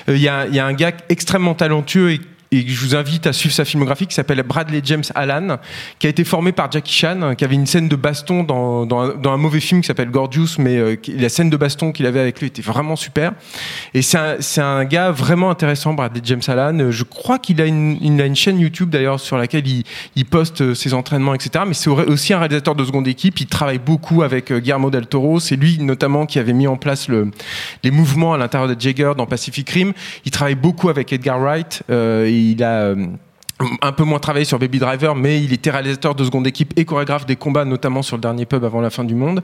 il 0.10 0.18
y, 0.18 0.28
a, 0.28 0.46
il 0.48 0.56
y 0.56 0.60
a 0.60 0.66
un 0.66 0.74
gars 0.74 0.92
extrêmement 1.08 1.54
talentueux 1.54 2.12
et 2.12 2.22
et 2.54 2.68
je 2.68 2.82
vous 2.82 2.96
invite 2.96 3.28
à 3.28 3.34
suivre 3.34 3.56
sa 3.56 3.64
filmographie 3.64 4.08
qui 4.08 4.14
s'appelle 4.14 4.44
Bradley 4.44 4.82
James 4.84 5.06
Allan, 5.16 5.58
qui 6.00 6.08
a 6.08 6.10
été 6.10 6.26
formé 6.26 6.52
par 6.52 6.70
Jackie 6.70 6.92
Chan, 6.94 7.34
qui 7.38 7.46
avait 7.46 7.56
une 7.56 7.66
scène 7.66 7.88
de 7.88 7.96
baston 7.96 8.44
dans, 8.44 8.86
un, 8.92 9.38
mauvais 9.38 9.62
film 9.62 9.80
qui 9.80 9.88
s'appelle 9.88 10.12
Gorgeous, 10.12 10.58
mais 10.60 10.76
euh, 10.78 10.98
la 11.18 11.30
scène 11.30 11.50
de 11.50 11.56
baston 11.56 11.94
qu'il 11.94 12.06
avait 12.06 12.20
avec 12.20 12.42
lui 12.42 12.48
était 12.48 12.62
vraiment 12.62 12.98
super. 12.98 13.32
Et 13.94 14.02
c'est 14.02 14.60
un, 14.60 14.84
gars 14.84 15.12
vraiment 15.12 15.50
intéressant, 15.50 15.94
Bradley 15.94 16.22
James 16.26 16.42
Allan. 16.48 16.78
Euh, 16.80 16.92
Je 16.92 17.06
crois 17.06 17.40
qu'il 17.40 17.62
a 17.62 17.66
une, 17.66 18.36
chaîne 18.36 18.60
YouTube 18.60 18.90
d'ailleurs 18.90 19.22
sur 19.22 19.38
laquelle 19.38 19.64
il, 19.66 20.26
poste 20.26 20.62
euh, 20.62 20.76
ses 20.76 20.94
entraînements, 20.94 21.34
etc. 21.34 21.64
Mais 21.66 21.74
c'est 21.74 21.90
au- 21.90 22.00
aussi 22.00 22.34
un 22.34 22.40
réalisateur 22.40 22.76
de 22.76 22.84
seconde 22.84 23.08
équipe. 23.08 23.40
Il 23.40 23.48
travaille 23.48 23.80
beaucoup 23.80 24.24
avec 24.24 24.52
euh, 24.52 24.60
Guillermo 24.60 24.90
del 24.90 25.08
Toro. 25.08 25.40
C'est 25.40 25.56
lui 25.56 25.78
notamment 25.80 26.26
qui 26.26 26.38
avait 26.38 26.54
mis 26.54 26.68
en 26.68 26.76
place 26.76 27.08
le, 27.08 27.32
les 27.84 27.92
mouvements 27.92 28.34
à 28.34 28.38
l'intérieur 28.38 28.74
de 28.74 28.80
Jagger 28.80 29.14
dans 29.16 29.26
Pacific 29.26 29.70
Rim. 29.70 29.94
Il 30.26 30.32
travaille 30.32 30.56
beaucoup 30.56 30.90
avec 30.90 31.14
Edgar 31.14 31.40
Wright. 31.40 31.84
Il 32.42 32.64
a 32.64 32.82
euh, 32.82 33.08
un 33.82 33.92
peu 33.92 34.04
moins 34.04 34.20
travaillé 34.20 34.46
sur 34.46 34.60
Baby 34.60 34.80
Driver, 34.80 35.16
mais 35.16 35.44
il 35.44 35.54
était 35.54 35.70
réalisateur 35.70 36.16
de 36.16 36.24
seconde 36.24 36.48
équipe 36.48 36.74
et 36.78 36.86
chorégraphe 36.86 37.26
des 37.26 37.36
combats, 37.36 37.66
notamment 37.66 38.02
sur 38.02 38.18
le 38.18 38.22
dernier 38.22 38.46
pub 38.46 38.64
avant 38.64 38.82
la 38.82 38.90
fin 38.90 39.04
du 39.04 39.16
monde. 39.16 39.42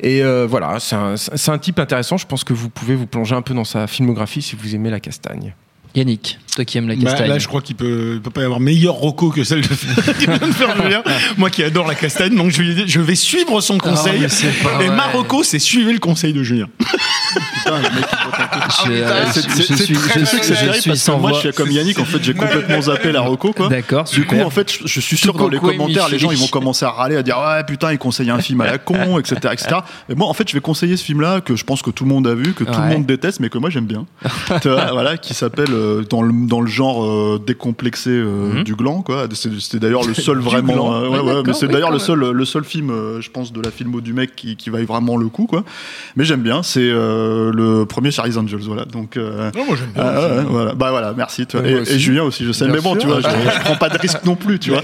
Et 0.00 0.22
euh, 0.22 0.46
voilà, 0.48 0.78
c'est 0.80 0.96
un, 0.96 1.16
c'est 1.16 1.50
un 1.50 1.58
type 1.58 1.78
intéressant. 1.78 2.16
Je 2.16 2.26
pense 2.26 2.44
que 2.44 2.52
vous 2.52 2.68
pouvez 2.68 2.94
vous 2.94 3.06
plonger 3.06 3.34
un 3.34 3.42
peu 3.42 3.54
dans 3.54 3.64
sa 3.64 3.86
filmographie 3.86 4.42
si 4.42 4.56
vous 4.56 4.74
aimez 4.74 4.90
la 4.90 5.00
castagne. 5.00 5.54
Yannick, 5.94 6.38
toi 6.54 6.64
qui 6.64 6.78
aimes 6.78 6.88
la 6.88 6.94
Bah, 6.96 7.02
castagne. 7.10 7.28
là, 7.28 7.38
je 7.38 7.48
crois 7.48 7.60
qu'il 7.60 7.76
peut, 7.76 8.12
il 8.14 8.20
peut 8.20 8.30
pas 8.30 8.42
y 8.42 8.44
avoir 8.44 8.60
meilleur 8.60 8.94
Rocco 8.94 9.30
que 9.30 9.44
celle 9.44 9.60
de 9.62 9.66
faire 9.74 10.82
Julien. 10.82 11.02
Moi 11.36 11.50
qui 11.50 11.62
adore 11.62 11.86
la 11.86 11.94
castagne, 11.94 12.34
donc 12.36 12.50
je 12.50 12.62
vais, 12.62 12.86
je 12.86 13.00
vais 13.00 13.14
suivre 13.14 13.60
son 13.60 13.78
conseil. 13.78 14.24
Ah, 14.24 14.46
pas 14.62 14.82
et 14.84 14.86
vrai. 14.86 14.96
Marocco, 14.96 15.42
c'est 15.42 15.58
suivre 15.58 15.92
le 15.92 15.98
conseil 15.98 16.32
de 16.32 16.42
Julien. 16.42 16.66
Putain, 17.64 17.78
le 17.78 17.82
mec, 17.82 17.92
il 17.94 18.24
vote 18.26 18.34
un 18.38 18.46
peu. 18.46 18.60
Je, 18.84 19.94
que 20.38 20.74
c'est 20.80 20.90
que 20.90 20.94
sans 20.94 21.18
moi, 21.18 21.30
voix. 21.30 21.40
je 21.42 21.48
suis 21.48 21.56
comme 21.56 21.70
Yannick, 21.70 21.98
en 21.98 22.04
fait, 22.04 22.22
j'ai 22.22 22.34
complètement 22.34 22.80
zappé 22.82 23.10
la 23.12 23.22
Rocco, 23.22 23.52
quoi. 23.52 23.68
D'accord, 23.68 24.04
Du 24.04 24.24
coup, 24.26 24.38
en 24.40 24.50
fait, 24.50 24.70
je, 24.72 24.86
je 24.86 25.00
suis 25.00 25.16
sûr 25.16 25.32
que 25.32 25.38
dans 25.38 25.48
les 25.48 25.58
commentaires, 25.58 26.08
les 26.08 26.18
gens 26.18 26.30
ils 26.30 26.38
vont 26.38 26.46
commencer 26.46 26.84
à 26.84 26.90
râler, 26.90 27.16
à 27.16 27.22
dire 27.22 27.38
ouais 27.38 27.64
putain, 27.64 27.92
il 27.92 27.98
conseille 27.98 28.30
un 28.30 28.38
film 28.38 28.60
à 28.60 28.66
la 28.66 28.78
con, 28.78 29.18
etc., 29.18 29.36
etc. 29.52 29.76
Et 30.08 30.14
moi, 30.14 30.28
en 30.28 30.34
fait, 30.34 30.48
je 30.48 30.54
vais 30.54 30.60
conseiller 30.60 30.96
ce 30.96 31.04
film-là 31.04 31.40
que 31.40 31.56
je 31.56 31.64
pense 31.64 31.82
que 31.82 31.90
tout 31.90 32.04
le 32.04 32.10
monde 32.10 32.26
a 32.26 32.34
vu, 32.34 32.52
que 32.54 32.64
tout 32.64 32.72
le 32.80 32.88
monde 32.88 33.06
déteste, 33.06 33.40
mais 33.40 33.48
que 33.48 33.58
moi 33.58 33.70
j'aime 33.70 33.86
bien. 33.86 34.06
Tu 34.62 34.68
vois, 34.68 34.92
voilà, 34.92 35.16
qui 35.16 35.34
s'appelle 35.34 35.72
euh, 35.72 36.02
dans 36.08 36.22
le 36.22 36.32
dans 36.46 36.60
le 36.60 36.66
genre 36.66 37.04
euh, 37.04 37.40
décomplexé 37.44 38.10
euh, 38.10 38.54
Mhm. 38.54 38.64
du 38.64 38.74
gland, 38.74 39.02
quoi. 39.02 39.26
C'était 39.32 39.78
d'ailleurs 39.78 40.04
le 40.06 40.14
seul 40.26 40.38
vraiment. 40.38 40.94
euh, 40.94 41.08
Ouais, 41.08 41.18
ouais, 41.20 41.32
ouais, 41.34 41.42
mais 41.46 41.52
c'est 41.52 41.66
oui, 41.66 41.72
d'ailleurs 41.72 41.90
le 41.90 41.98
seul 41.98 42.18
le 42.20 42.44
seul 42.44 42.64
film, 42.64 42.90
euh, 42.90 43.20
je 43.20 43.30
pense, 43.30 43.52
de 43.52 43.60
la 43.60 43.70
filmo 43.70 44.00
du 44.00 44.12
mec 44.12 44.34
qui 44.36 44.56
qui 44.56 44.70
vaille 44.70 44.84
vraiment 44.84 45.16
le 45.16 45.28
coup, 45.28 45.46
quoi. 45.46 45.64
Mais 46.16 46.24
j'aime 46.24 46.42
bien. 46.42 46.62
C'est 46.62 46.80
euh, 46.82 47.50
le 47.52 47.84
premier 47.86 48.10
Charlie's 48.10 48.36
Angels, 48.36 48.60
voilà. 48.66 48.84
Donc 48.84 49.16
euh, 49.16 49.50
Non, 49.54 49.64
moi 49.66 49.76
j'aime 49.78 49.90
bien. 49.94 50.02
ah, 50.04 50.42
voilà. 50.48 50.74
Bah 50.74 50.90
voilà, 50.90 51.12
merci. 51.16 51.44
moi 51.54 51.62
Et, 51.64 51.98
Julien 51.98 52.22
aussi, 52.24 52.44
je 52.44 52.52
sais. 52.52 52.64
Bien 52.66 52.74
mais 52.74 52.80
bon, 52.80 52.92
sûr. 52.92 53.00
tu 53.02 53.06
vois, 53.06 53.20
je, 53.20 53.28
je 53.28 53.60
prends 53.64 53.76
pas 53.76 53.88
de 53.88 53.98
risque 53.98 54.24
non 54.24 54.36
plus, 54.36 54.58
tu 54.58 54.70
vois. 54.70 54.82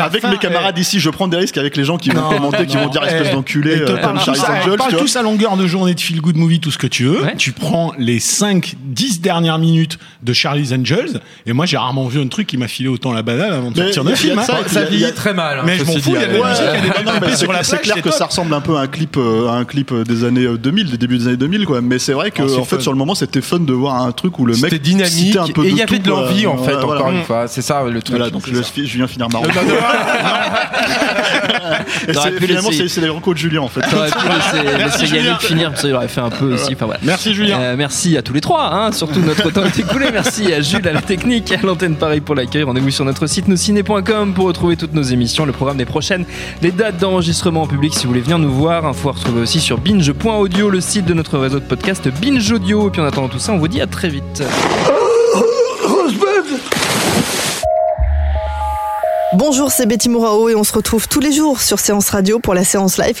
Avec 0.00 0.24
mes 0.24 0.38
camarades 0.38 0.78
ici, 0.78 1.00
je 1.00 1.10
prends 1.10 1.28
des 1.28 1.36
risques 1.36 1.58
avec 1.58 1.76
les 1.76 1.84
gens 1.84 1.96
qui 1.98 2.10
vont 2.10 2.28
commenter, 2.28 2.66
qui 2.66 2.76
vont 2.76 2.88
dire 2.88 3.02
espèce 3.04 3.28
Eh, 3.30 3.34
d'enculé, 3.34 3.82
comme 4.02 4.18
Charlie's 4.20 4.44
à, 4.44 4.52
Angels, 4.60 4.76
vois. 4.76 4.88
tous 4.98 5.16
à 5.16 5.22
longueur 5.22 5.56
de 5.56 5.66
journée 5.66 5.94
de 5.94 6.00
feel 6.00 6.20
good 6.20 6.36
movie, 6.36 6.60
tout 6.60 6.70
ce 6.70 6.78
que 6.78 6.86
tu 6.86 7.04
veux. 7.04 7.20
Tu 7.38 7.52
prends 7.52 7.92
les 7.98 8.18
5, 8.20 8.74
10 8.84 9.20
dernières 9.20 9.58
minutes 9.58 9.98
de 10.22 10.32
Charlie's 10.32 10.72
Angels. 10.72 10.89
Et 11.46 11.52
moi, 11.52 11.66
j'ai 11.66 11.76
rarement 11.76 12.06
vu 12.06 12.20
un 12.20 12.28
truc 12.28 12.46
qui 12.46 12.56
m'a 12.56 12.68
filé 12.68 12.88
autant 12.88 13.12
la 13.12 13.22
banane 13.22 13.52
avant 13.52 13.70
de 13.70 13.78
Mais 13.80 13.92
sortir 13.92 14.04
de 14.04 14.14
film. 14.16 14.38
hein. 14.38 14.42
ça, 14.42 14.56
puis 14.64 14.74
Ça 14.74 14.84
vieillit 14.84 15.12
très 15.14 15.34
mal. 15.34 15.58
hein, 15.58 15.62
Mais 15.66 15.76
je 15.78 15.84
m'en 15.84 15.92
fous, 15.94 16.00
il 16.06 16.12
y 16.12 16.16
a 16.16 16.26
de 16.26 16.32
la 16.36 16.48
musique, 16.48 16.62
il 16.62 16.64
y 16.64 16.90
a 16.90 17.20
des 17.20 17.30
c'est 17.30 17.36
sur 17.36 17.52
la 17.52 17.62
c'est 17.62 17.76
plage, 17.76 17.92
clair 17.92 18.02
que 18.02 18.10
ça 18.10 18.26
ressemble 18.26 18.52
un 18.54 18.60
peu 18.60 18.76
à 18.76 18.80
un 18.80 18.86
clip, 18.86 19.16
euh, 19.16 19.48
à 19.48 19.52
un 19.52 19.64
clip 19.64 19.92
euh, 19.92 20.04
des 20.04 20.24
années 20.24 20.44
euh, 20.44 20.56
2000, 20.58 20.90
des 20.90 20.98
débuts 20.98 21.18
des 21.18 21.26
années 21.28 21.36
2000, 21.36 21.64
quoi. 21.66 21.80
Mais 21.80 21.98
c'est 21.98 22.12
vrai 22.12 22.30
que 22.30 22.42
Ah, 22.42 22.60
en 22.60 22.64
fait, 22.64 22.76
fun. 22.76 22.82
sur 22.82 22.92
le 22.92 22.98
moment, 22.98 23.14
c'était 23.14 23.40
fun 23.40 23.60
de 23.60 23.72
voir 23.72 24.02
un 24.02 24.12
truc 24.12 24.38
où 24.38 24.46
le 24.46 24.54
mec 24.54 24.64
C'était 24.64 24.78
dynamique 24.78 25.12
citait 25.12 25.38
un 25.38 25.46
peu 25.48 25.64
et 25.64 25.68
il 25.68 25.74
y 25.74 25.78
de 25.78 25.82
avait 25.82 25.98
de 25.98 26.08
l'envie 26.08 26.46
en 26.46 26.58
fait, 26.58 26.76
encore 26.76 27.10
une 27.10 27.22
fois. 27.24 27.46
C'est 27.48 27.62
ça 27.62 27.82
le 27.82 28.02
truc. 28.02 28.16
Voilà, 28.16 28.30
donc 28.30 28.42
je 28.46 28.84
Julien 28.84 29.06
finir 29.06 29.28
marrant. 29.28 29.44
Finalement, 32.40 32.70
c'est 32.72 32.88
c'est 32.88 33.00
les 33.00 33.08
recos 33.08 33.34
de 33.34 33.38
Julien 33.38 33.60
en 33.60 33.68
fait. 33.68 33.80
Yannick 35.12 35.40
finir, 35.40 35.70
parce 35.70 35.82
qu'il 35.82 35.94
aurait 35.94 36.08
fait 36.08 36.20
un 36.20 36.30
peu 36.30 36.54
aussi. 36.54 36.72
Enfin, 36.74 36.86
voilà. 36.86 37.00
Merci 37.02 37.34
Julien. 37.34 37.58
Euh, 37.60 37.74
merci 37.76 38.16
à 38.16 38.22
tous 38.22 38.32
les 38.32 38.40
trois, 38.40 38.72
hein, 38.72 38.92
surtout 38.92 39.20
notre 39.20 39.50
temps 39.50 39.64
est 39.64 39.78
écoulé. 39.78 40.06
Merci 40.12 40.52
à 40.52 40.60
À 40.86 40.92
la 40.92 41.02
technique, 41.02 41.52
l'antenne 41.62 41.94
Paris 41.94 42.20
pour 42.20 42.34
l'accueil. 42.34 42.62
Rendez-vous 42.62 42.90
sur 42.90 43.04
notre 43.04 43.26
site 43.26 43.48
nosciné.com 43.48 44.32
pour 44.32 44.46
retrouver 44.46 44.76
toutes 44.76 44.94
nos 44.94 45.02
émissions, 45.02 45.44
le 45.44 45.52
programme 45.52 45.76
des 45.76 45.84
prochaines, 45.84 46.24
les 46.62 46.70
dates 46.70 46.96
d'enregistrement 46.96 47.62
en 47.62 47.66
public 47.66 47.92
si 47.92 48.04
vous 48.04 48.08
voulez 48.10 48.22
venir 48.22 48.38
nous 48.38 48.50
voir. 48.50 48.86
Info 48.86 49.10
à 49.10 49.12
retrouver 49.12 49.42
aussi 49.42 49.60
sur 49.60 49.78
binge.audio, 49.78 50.70
le 50.70 50.80
site 50.80 51.04
de 51.04 51.12
notre 51.12 51.38
réseau 51.38 51.60
de 51.60 51.64
podcast 51.64 52.08
Binge 52.08 52.50
Audio. 52.50 52.88
Et 52.88 52.90
puis 52.90 53.02
en 53.02 53.04
attendant 53.04 53.28
tout 53.28 53.38
ça, 53.38 53.52
on 53.52 53.58
vous 53.58 53.68
dit 53.68 53.82
à 53.82 53.86
très 53.86 54.08
vite. 54.08 54.42
Bonjour, 59.34 59.70
c'est 59.70 59.86
Betty 59.86 60.08
Mourao 60.08 60.48
et 60.48 60.54
on 60.54 60.64
se 60.64 60.72
retrouve 60.72 61.08
tous 61.08 61.20
les 61.20 61.32
jours 61.32 61.60
sur 61.60 61.78
Séance 61.78 62.08
Radio 62.10 62.38
pour 62.38 62.54
la 62.54 62.64
séance 62.64 62.96
live. 62.96 63.20